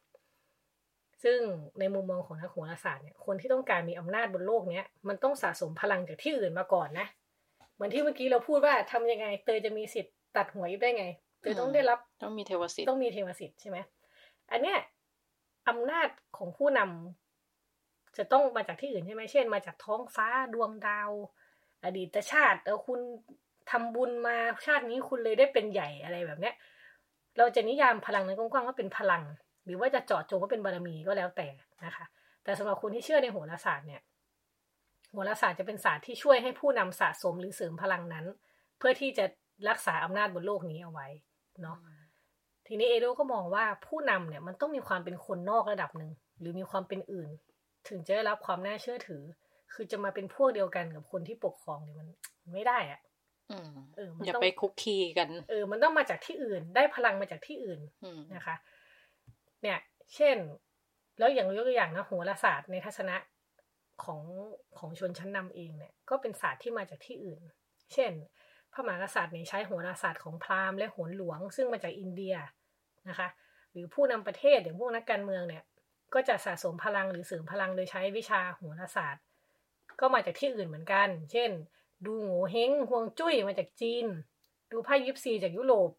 [1.22, 1.38] ซึ่ง
[1.80, 7.06] ในมุมมองของนักโหราศาสตร์เนี่ยคนที่ต้องการมีอำนาจบนโลกเนี้ยมันต้องสะสมพลังจากที่อื่นมาก่อนนะ
[7.74, 11.06] เหมือนที่เมื่อกี้เราพูดว่าทำยังไง เตยจะมีสิทธิ์ตัดหัวยิบได้ไง
[11.40, 13.78] เตยต้องได้รับต้องมีเทวสิทธิ์ต้องมีเทวสิทธิ์ใช่ไหม
[14.50, 14.78] อันเนี้ย
[15.68, 21.10] อำนาจของผู้นำจะต้องมาจากที่อื่นใช่ไหมเช่น มาจากท้องฟ้าดวงดาว
[21.84, 23.00] อดีตชาติเออคุณ
[23.70, 26.54] ทำบุญมาชาตินี้คุณเลยได้เป็นใหญ่อะไรแบบเนี้ย
[27.38, 31.48] เราจะนิยามพลังในกว้างๆว่าเป็นพลังห รือว่าจะเจาะจงว่าเป็นบารมีก็แล้วแต่
[31.84, 32.06] นะคะ
[32.44, 34.02] แต่สำหรับคุณที่เชื่อในโหราศาสตร์เนี่ย
[35.12, 38.26] โหราศาสตร์จะเป็นศาสตร์ที่ช่วยให้ผู้นำสะสมหรือเสริมพลังนั้น
[38.78, 39.24] เพื่อที่จะ
[39.68, 41.08] รักษาอำนาจบนโลกนี้เอาไว้
[41.62, 41.76] เนาะ
[42.66, 47.30] ทีนี้เอโดก็มองว่าผู้นำเนี่ยมันต้องมีความเป็นคนนอกระดับหนึ่งหรือมีความเป็นอื่น
[47.88, 49.22] ถึงจะได้รับความน่าเชื่อถือ
[49.72, 52.08] คือจะมาเป็นพวกเดียวกันกับคนที่ปกครองเนี่ยมัน
[52.52, 53.00] ไม่ได้อะ
[53.96, 57.80] เอออย่าไปคุกคีกัน เออ มันต้องมาจากที่อื่น ได้พลังมาจากที่อื่น
[58.34, 58.56] นะคะ
[59.62, 59.78] เนี่ย
[60.14, 60.36] เช่น
[61.18, 63.16] แล้วอย่างยกตัวอย่างนะโหราศาสตร์ในทัศนะ
[64.04, 64.20] ของ
[64.78, 67.40] ของชนชั้นนำเองเนี่ย ก็เป็นศาสตร์ที่มาจากที่อื่น
[67.92, 68.12] เช่น
[68.72, 72.34] พระมหากษัตริย์เนี่ยใช้โหราศาสตร์ของพราหมณ์และโหรหลวง ซึ่งมาจากอินเดีย
[73.08, 73.28] นะคะ
[73.72, 75.64] หรือผู้นำประเทศอย่างพวกนักการเมืองเนี่ย
[76.14, 79.22] ก็จะสะสมพลังหรือเสริมพลังโดยใช้วิชาโหราศาสตร์
[80.00, 81.50] ก็มาจากที่อื่นเหมือนกัน เช่น
[82.06, 84.06] ดูโง่เฮงฮวงจุ้ยมาจากจีน
[84.72, 85.90] ดูไพ่ยิปซีจากยุโรป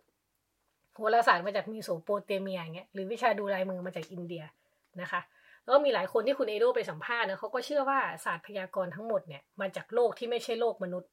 [0.95, 4.43] โหราศาสตร์มาจากมีโสโปเตเมียอย่างเงี้ยหรือวิชาดูลายมือมาจากอินเดีย
[5.01, 5.21] นะคะ
[5.63, 11.09] แล้วมีหลายคนที่คุณเอโดไปสัมภาษณ์นะเขาก็เชื่อว่าศาสตร์พยากรณ์ทั้งหมดเนี่ยมาจากโลกที่ไม่ใช่โลกมนุษย์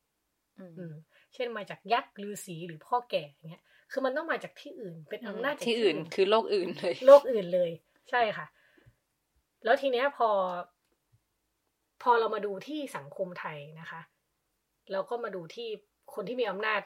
[0.58, 0.94] อืม
[1.34, 3.62] เช่นมาจากยักษ์ฤาษีหรือพ่อแก่อย่างเงี้ย
[3.92, 7.70] คือมันต้องมาจากที่อื่น เป็นอำนาจที่อื่น คือโลกอื่นเลย โลกอื่นเลย
[8.10, 8.46] ใช่ค่ะ
[9.64, 10.28] แล้วทีเนี้ยพอ
[12.02, 14.00] พอเรามาดูที่สังคมไทยนะคะ
[14.92, 15.68] เราก็มาดูที่
[16.14, 16.80] คนที่มีอำนาจ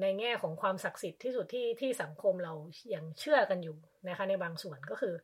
[0.00, 2.52] ในแง่ของความศักดิ์สิทธิ์ที่สุดที่ที่สังคมเรา
[2.90, 3.76] อย่างเชื่อกันอยู่
[4.08, 5.14] นะคะในบางส่วนก็คือ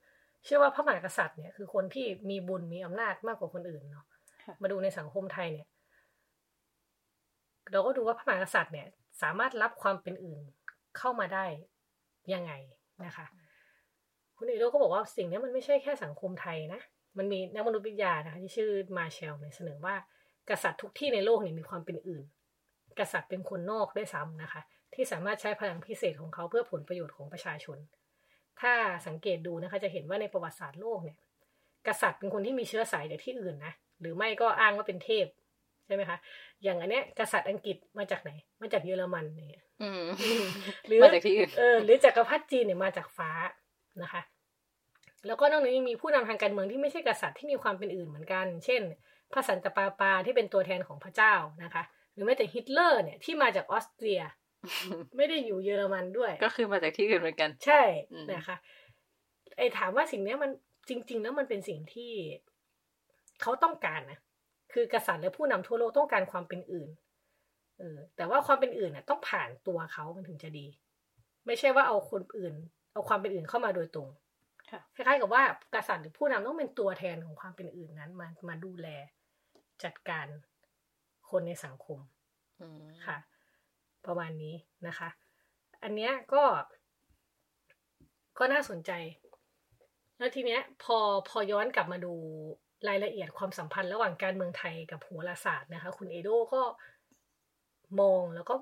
[0.45, 4.07] เชื่อว่าพระมหากษัตริย์เนี่ยคือคนที่มีบุญมีอำนาจมากกว่าคนอื่นเนาะ
[4.63, 5.67] มาดูในสังคมไทยเนี่ย
[7.73, 8.87] เราก็ดูว่าพระมหากษัตริย์เนี่ย
[9.23, 10.41] สามารถรับความเป็นอื่น
[10.99, 11.47] เข้ามาได้
[12.35, 12.53] ยังไง
[13.05, 13.27] นะคะ
[14.37, 16.81] คุณเอโดก็บอกว่าสิ่งนี้มันไม่ใช่แค่สังคมไทยนะ
[17.19, 19.95] มันมีนักมนุษยวิทยานะคะที่ชื่อมาเชลเนี่ยเสนอว่า
[20.51, 22.25] กษัตริย์ทุกที่ในโลกเนี่ยมีความเป็นอื่น
[23.01, 24.61] กษัตริย์เป็นคนนอกได้ซ้ำนะคะ
[24.95, 27.79] ที่สามารถใช้พลังพิเศษของเขาเพื่อผลประโยชน์ของประชาชน
[28.61, 28.73] ถ้า
[29.07, 31.17] สังเกตดูนะคะจะเห็นว่าในประวัติศาสตร์โลกเนี่ย
[31.89, 35.27] กษัตริย์เป็นคนที่มีเชื้อสายจากที่อื่นนะหรือไม่ก็อ้างว่าเป็นเทพ
[35.87, 36.19] ใช่ไหมคะ
[36.63, 38.31] อย่างอันเนี้ยกษัตริย์อังกฤษมาจากไหน
[38.61, 39.65] มาจากเยอรมันเนี่ย
[40.87, 43.31] หรือมาจากที่อื่นเออหรือจักรพรรดิจีนเนี่ยมาจากฟ้า
[44.03, 44.23] นะคะ
[45.27, 48.83] แล้วก็นอกจากนี้มีผู้นำทางการเมืองที่ไม่ใช่กษัตริย์ที่มีความเป็นอื่นเหมือนกัน เช่น
[49.33, 51.35] พระสันตะปาปาที่เป็นตัวแทนของพระเจ้า
[51.65, 54.21] นะคะห รือแม้แต่ฮิตเลอร์เนี่ยที่มาจากออสเตรีย
[55.17, 57.83] ไม่ได้อยู่เยอรมันด้วย ก็คือมาจากที่อื่นเหมือนกัน ใช่
[58.35, 58.57] นะคะ
[59.57, 60.51] ไอ้ถามว่าสิ่งนี้มัน
[60.89, 62.13] จริง ๆ แล้วมันเป็นสิ่งที่
[63.43, 64.19] เขาต้องการนะ
[64.73, 66.89] คือกษัตริย์และผู้นำทั่วโลกต้องการความเป็นอื่น
[67.79, 70.67] เออแต่ว่าความเป็นอื่นน่ะ ต้องผ่านตัวเขามันถึงจะดี
[71.47, 72.55] ไม่ใช่ว่าเอาคนอื่น
[72.93, 74.09] เอาความเป็นอื่นเข้ามาโดยตรง
[74.95, 75.43] คล้ายๆกับว่า
[75.75, 78.89] กษัตริย์หรือผู้นำต้องเป็นตัวแทนของความเป็นอื่นนั้นมามาดูแล
[79.85, 80.27] จัดการ
[81.31, 81.99] คนในสังคม
[83.07, 83.19] ค่ะ
[84.07, 84.55] ประมาณนี้
[84.87, 85.09] นะคะ
[85.83, 86.43] อันเนี้ยก็
[88.39, 88.91] ก็น่าสนใจ
[90.19, 90.99] แล้วทีเนี้ย พอ
[91.29, 92.13] พอย้อนกลับมาดู
[92.89, 96.63] รายละเอียดความสัมพันธ์ระหว่างการเมืองไทยกับโหราศาสตร์นะคะ คุณเอโดก็
[98.01, 98.55] มองแล้วก็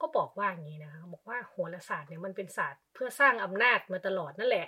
[0.00, 4.66] ก็บอกว่าอย่างนี้นะคะบอกว่าโหราศาสตร์เนี่ยมันเป็นศาสตร์เพื่อสร้างอำนาจมาตลอดนั่นแหละ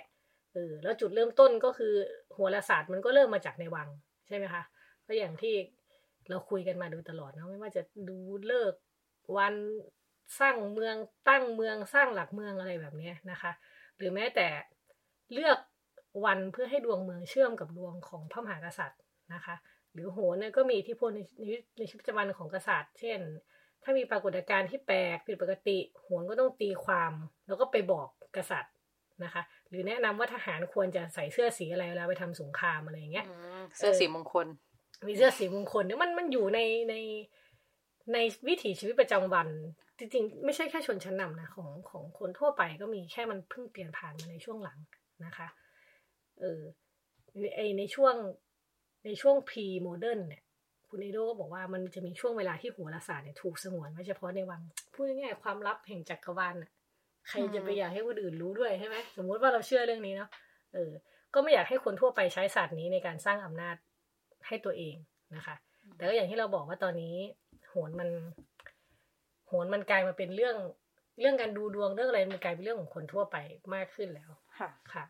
[0.53, 1.93] เออแล้วจุดเริ่มต้นก็คือ
[2.33, 3.89] โหราศาสตร์มันก็เริ่มมาจากในวัง
[4.27, 4.63] ใช่ไหมคะ
[5.07, 5.55] ก็อย่างที่
[6.29, 8.17] เราคุยกันมาดูตลอดนะไม่ว่าจะดู
[8.47, 8.73] เลิก
[9.37, 9.53] วัน
[10.39, 10.95] สร้างเมือง
[11.29, 13.51] ตั้งเมืองสร้างหลักเมืองอะไรแบบนี้นะคะ
[13.97, 14.47] หรือแม้แต่
[15.33, 15.57] เลือก
[16.25, 19.01] วันเพื่อให้ดวงเมืองเชื่อมกับดวงของพระมหากษัตริย์
[19.33, 19.55] นะคะ
[19.93, 21.19] หรือโหนเนี่ยก็มีอิทธิพลใน
[21.77, 23.19] ในชีวิตประจำวันของกษัตริย์ เช่น
[23.83, 27.13] ถ้ามีปรากฏการณ์ที่แปลกผิดปกติ โหนก็ต้องตีความ
[27.47, 28.07] แล้วก็ไปบอก
[28.37, 28.73] กษัตริย์
[29.23, 33.25] นะคะ หรือแนะนำว่าทหารควรจะใส่เสื้อสีอะไรเวลาไปทำสงครามอะไรอย่างเงี้ย
[33.77, 34.47] เสื้อสีมงคล
[35.07, 36.95] มีเสื้อสีมงคลเนี่ยมันมันอยู่ในใน
[38.13, 38.17] ใน
[38.47, 39.47] วิถีชีวิตประจำวัน
[39.97, 44.77] จริงๆ ไม่ใช่แค่ชนชั้นนำนะของของคนทั่วไปก็มีแค่มันเพิ่งเปลี่ยนผ่านมาในช่วงหลัง
[45.25, 45.47] นะคะ
[46.39, 46.61] เออ
[47.55, 48.15] ไอในช่วง
[49.05, 50.43] ในช่วง pre-modern เนี่ย
[50.89, 54.61] คุณเอโดก็บอกว่ามันจะมีช่วงเวลาที่โหราศาสตร์เนี่ยถูกสงวนไว้เฉพาะในวัง
[54.93, 56.71] พูดง่ายๆความลับแห่งจักรวาลน่ะ
[57.27, 60.29] ใครจะไปอยากให้คนอื่นรู้ด้วยใช่ไหมสมมุติว่าเราเชื่อเรื่องนี้เนาะ
[60.73, 60.91] เออ
[61.33, 63.75] ก็ไม่อยากให้คนทั่วไปใช้ศาสตร์นี้ในการสร้างอำนาจ
[64.47, 64.95] ให้ตัวเอง
[65.35, 65.55] นะคะ
[65.95, 67.15] แต่ก็อย่างที่เราบอกว่าตอนนี้
[67.69, 68.09] โหนมัน
[69.47, 70.55] โหนมันกลายมาเป็นเรื่อง
[71.19, 73.37] เรื่องการดูดวงเรื่องอะไรมันกลายเป็นเรื่องของคนทั่วไป
[73.75, 75.05] มากขึ้นแล้ว ค่ะ ค่ะ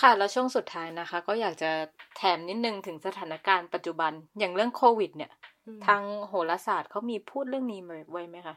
[0.00, 1.70] ค่ะแล้วช่วงสุดท้ายนะคะ ก็อยากจะ
[2.16, 5.30] แถมนิดนึงถึงสถานการณ์ปัจจุบันอย่างเรื่องโควิด เนี่ย
[5.86, 7.80] ทางโหราศาสตร์เขามีพูดเรื่องนี้
[8.10, 8.54] ไว้ไหมคะ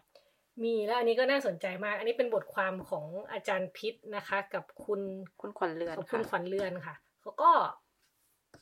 [0.63, 5.01] มีแล้วอันนี้ก็น่าสนใจมาก อันนี้เป็นบทความของอาจารย์พิษนะคะ กับคุณ
[5.41, 7.51] คุณขวัญเรือนคุณขวัญเรือนค่ะเขาก็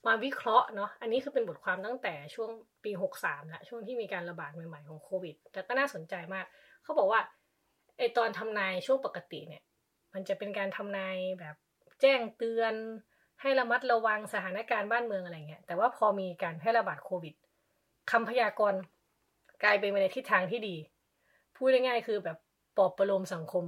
[0.08, 2.50] มาวิเคราะห์เนาะอันนี้คือเป็นบทความตั้งแต่ช่วง
[2.84, 6.46] ปีหกสามละช่วงที่มีการระบาดใหม่ๆของโควิด แต่ก็น่าสนใจมาก
[6.84, 7.20] เขาบอกว่า
[7.98, 9.64] ไอตอนทำนายช่วงปกติเนี่ย
[10.14, 11.56] มันจะเป็นการทำนายแบบ
[12.02, 12.74] แจ้งเตือน
[13.42, 17.34] ให้ระมัดระวังสถานการณ์บ้านเมืองอะไรเงี้ย แต่ว่าพอมีการแพร่ระบาดโควิด
[18.12, 18.80] คำพยากรณ์
[19.64, 20.76] กลายเป็นไปในทิศทางที่ดี
[21.56, 22.38] พูดง่ายๆคือแบบ
[22.78, 23.66] ปลอบประโลมสังคม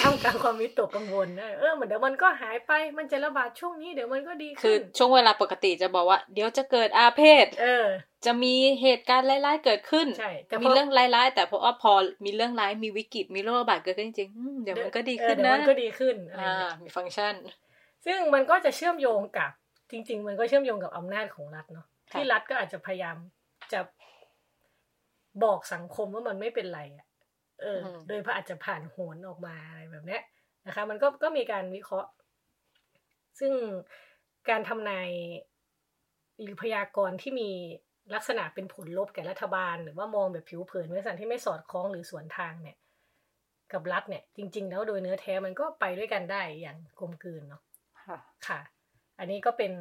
[0.00, 7.86] ท่ามกลางความวิตกกังวลเออเหมือนเดี๋ยวมันก็หายไปมันจะระบาดช่วงนี้เดี๋ยวมันก็ดีขึ้นคือช่วงเวลาปกติจะบอกว่า เดี๋ยวจะเกิดอาเพศเออ
[8.26, 10.30] จะมีเหตุการณ์ร้ายๆเกิดขึ้นใช่
[10.62, 11.92] มีเรื่องร้ายๆแต่พอพอ
[12.24, 16.52] มีเรื่องร้ายมีวิกฤตมีโรคระบาดเกิดขึ้นจริงๆเดี๋ยวมันก็ดีขึ้นนะเดี๋ยวมันก็ดีขึ้นอ่า
[16.82, 17.34] มีฟังก์ชัน
[18.06, 19.50] ซึ่งมันก็จะเชื่อมโยงกับ
[19.90, 23.16] จริง ๆ มันก็เชื่อมโยงกับอำนาจของรัฐเนาะที่รัฐก็อาจจะพยายาม
[23.72, 23.80] จะ
[25.44, 27.06] บอกสังคมว่ามันไม่เป็นไรอะ
[27.60, 27.78] เออ
[28.08, 30.22] โดยพระอาจจะผ่านโหนออกมาอะไรแบบเนี้ย
[30.66, 32.10] นะคะ มันก็ก็มีการวิเคราะห์
[33.40, 33.52] ซึ่ง
[34.50, 35.10] การทำนาย
[36.40, 37.50] หรือพยากรณ์ที่มี
[38.14, 42.76] ลักษณะเป็นผลลบแก่รัฐบาล หรือว่ามองแบบผิวเผินในสถานที่ไม่สอดคล้องหรือสวนทางเนี่ย
[43.72, 47.62] กับรัฐเนี่ย จริง ๆ แล้วโดยเนื้อแท้มันก็ไปด้วยกันได้อย่างกลมกลืนเนาะ
[48.46, 48.60] ค่ะ
[49.18, 49.72] อันนี้ก็เป็น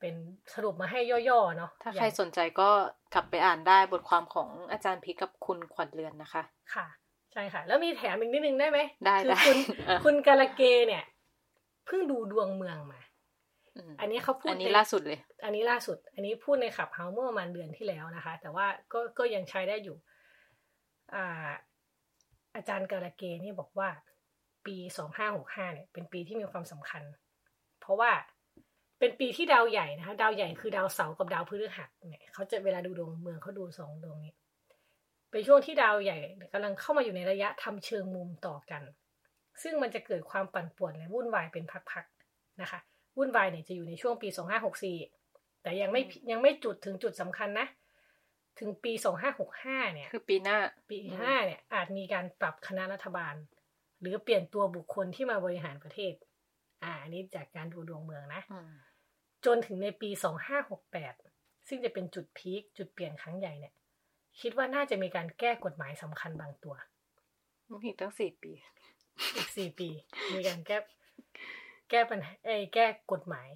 [0.00, 0.14] เป็น
[0.54, 2.68] สรุปมาให้ย่อๆเนาะถ้าใครสนใจก็
[3.14, 6.42] กลับไปอ่านได้บทความของอาจารย์พีกับคุณขวัญเรือนนะคะ
[6.74, 6.86] ค่ะ
[7.32, 9.56] ใช่ค่ะ แล้วมีแถมอีกนิดนึงได้ไหมได้คือคุณ
[10.04, 11.04] คุณกาลเกเนี่ย
[11.86, 13.00] เพิ่งดูดวงเมืองมา
[14.00, 19.96] อันนี้เขาพูดอันนี้ล่าสุดเลย อันนี้ล่าสุด อันนี้พูดในขับเฮาเมื่อประมาณเดือนที่แล้วนะคะ แต่ว่าก็ก็ยังใช้ได้อยู่
[21.14, 21.50] อ่า
[22.54, 23.88] อาจารย์กาลเกนี่บอกว่า
[24.66, 27.02] ปีสองห้าหกห้าเนี่ย เป็นปีที่มีความสำคัญ
[27.80, 28.10] เพราะว่า
[28.98, 34.34] เป็นปีที่ดาวใหญ่นะคะ ดาวใหญ่คือดาวเสาร์กับดาวพฤหัสเนี่ยเขาจะเวลาดูดวงเมืองเขาดูสองดวงนี้
[35.30, 36.18] เป็นช่วงที่ดาวใหญ่
[36.52, 38.82] กำลังเข้ามาอยู่ในระยะทำเชิงมุมต่อกัน
[39.62, 42.80] ซึ่งมันจะเกิดความปั่นป่วนและวุ่นวายเป็นพักๆนะคะ
[43.18, 44.96] วุ่นวายเนี่ยจะอยู่ในช่วงปีสองห้าหกสี่
[45.62, 47.66] แต่ยังไม่ยังไม่จุดถึงจุดสำคัญนะ
[48.58, 50.58] ถึงปีสองห้าหกห้าเนี่ย คือปีหน้า
[50.90, 53.34] ปีห้าเนี่ย อาจมีการปรับคณะรัฐบาล
[54.00, 56.14] หรือเปลี่ยนตัวบุคคลที่มาบริหารประเทศ
[56.82, 58.42] อ่า อันนี้จากการดูดวงเมืองนะ
[59.46, 61.14] จนถึงในปีสองห้าหกแปด
[61.68, 63.74] ซึ่งจะเป็นจุดพีคจุดเปลี่ยนครั้งใหญ่เนี่ย
[64.42, 66.74] คิดว่าน่าจะมีการแก้กฎหมายสำคัญบางตัว
[67.84, 68.52] มีตั้งสี่ปี
[69.36, 69.88] อีกสี่ปี
[70.34, 70.76] มีการแก้
[71.90, 73.48] แก้ปัญหาเอ้ยแก้กฎหมาย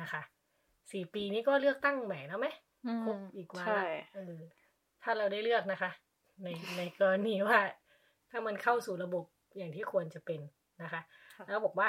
[0.00, 0.22] นะคะ
[0.92, 2.46] สี่ปีนี้ก็เลือกตั้งใหม่แล้วไหม
[3.06, 4.36] ครบอีกวันละเออ
[5.02, 5.90] ถ้าเราได้เลือกนะคะ
[6.42, 7.58] ในในกรณีว่า
[8.30, 9.24] ถ้ามันเข้าสู่ระบบ
[9.56, 10.40] อย่างที่ควรจะเป็น
[10.82, 11.00] นะคะ
[11.48, 11.88] แล้วบอกว่า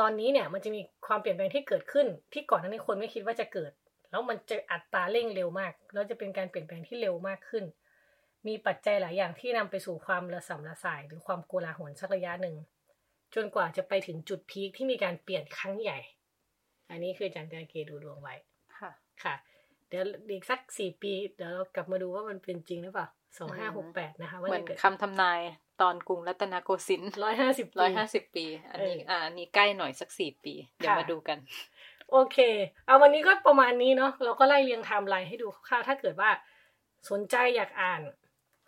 [0.00, 3.72] ตอนนี้เนี่ยมันจะมีความเปลี่ยนแปลงที่เกิดขึ้นที่ก่อนหน้านี้คนไม่คิดว่าจะเกิด
[4.10, 7.64] แล้วมันจะอัตราเร่งเร็วมาก แล้วจะเป็นการเปลี่ยนแปลงที่เร็วมากขึ้น
[8.48, 12.56] มีปัจจัยหลายอย่างที่นำไปสู่ความระสำระสาย หรือความโกลาหลสักระยะหนึ่ง
[13.34, 15.98] จนกว่าจะไปถึงจุดพีคที่มีการเปลี่ยนครั้งใหญ่
[16.90, 18.34] อันนี้คือจันทร์เกดูดวงไว้
[18.78, 18.90] ค่ะ
[19.22, 19.34] ค่ะ
[19.88, 23.06] เดี๋ยวอีกสักสี่ปี เดี๋ยวเรากลับมาดูว่ามันเป็นจริงหรือเปล่า
[23.38, 25.40] สองห้าหกแปดนะคะว่าเหมือนจะเกิดคำทำนาย
[25.82, 31.38] ตอนกรุงรัตนโกสินทร์ร้อยห้าสิบร้อยห้าสิบปี อันนี้เอออ่อ่าอันนี้ใกล้หน่อยสักสี่ปี เดี๋ยวค่ะมาดูกัน
[32.12, 32.38] โอเค
[32.86, 36.30] เอาวันนี้ก็ประมาณนี้เนาะเราก็ไล่เรียงไทม์ไลน์ให้ดูคร่าวๆถ้าเกิดว่า
[37.10, 38.00] สนใจอยากอ่าน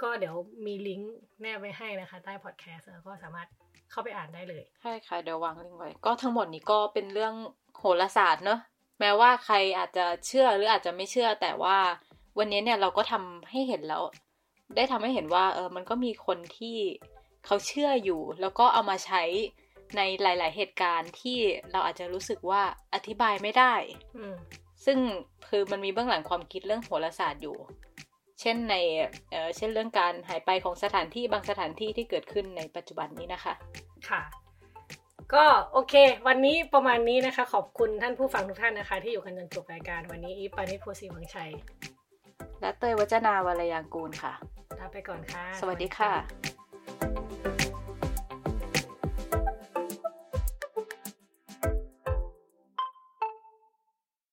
[0.02, 0.34] ก็เดี๋ยว
[0.66, 3.48] มีลิงก์แนบไว้ให้นะคะ ใต้พอดแคสต์แล้วก็สามารถ
[3.90, 7.34] เข้าไปอ่านได้เลยใช่ค่ะเดี๋ยววางลิงก์ไว้ ก็ทั้งหมดนี้ก็เป็นเรื่อง
[7.78, 8.60] โหราศาสตร์เนอะ
[9.00, 11.76] แม้ว่าใครอาจจะเชื่อหรืออาจจะไม่เชื่อแต่ว่า
[12.38, 14.02] วันนี้เนี่ยเราก็ทำให้เห็นแล้ว
[14.76, 16.76] ได้ทำให้เห็นว่าเออมันก็มีคนที่
[17.46, 19.22] เขาเชื่ออยู่ แล้วก็เอามาใช้
[19.96, 21.38] ในหลาย ๆ เหตุการณ์ที่
[21.72, 22.62] เราอาจจะรู้สึกว่า
[22.94, 23.74] อธิบายไม่ได้
[24.16, 24.36] อืม
[24.84, 24.98] ซึ่ง
[25.48, 27.56] คือมันมีเบื้องหลังความคิดเรื่องโหราศาสตร์อยู่
[28.40, 28.76] เช่นใน
[29.30, 33.54] เอ่อเช่นเรื่องการหายไปของสถานที่บางสถานที่ที่เกิดขึ้นในปัจจุบันนี้นะคะ
[34.08, 34.22] ค่ะ
[35.34, 35.94] ก็โอเค
[36.26, 41.50] วันนี้ประมาณนี้นะคะ ขอบคุณท่านผู้ฟังทุกท่านนะคะ ที่อยู่กันจนจบรายการวันนี้อีฟปานิชโพสีวังชัย
[42.60, 44.32] และเตยวัจนาวรยางกูลค่ะ
[44.78, 46.61] ลาไปก่อนค่ะ สวัสดีค่ะ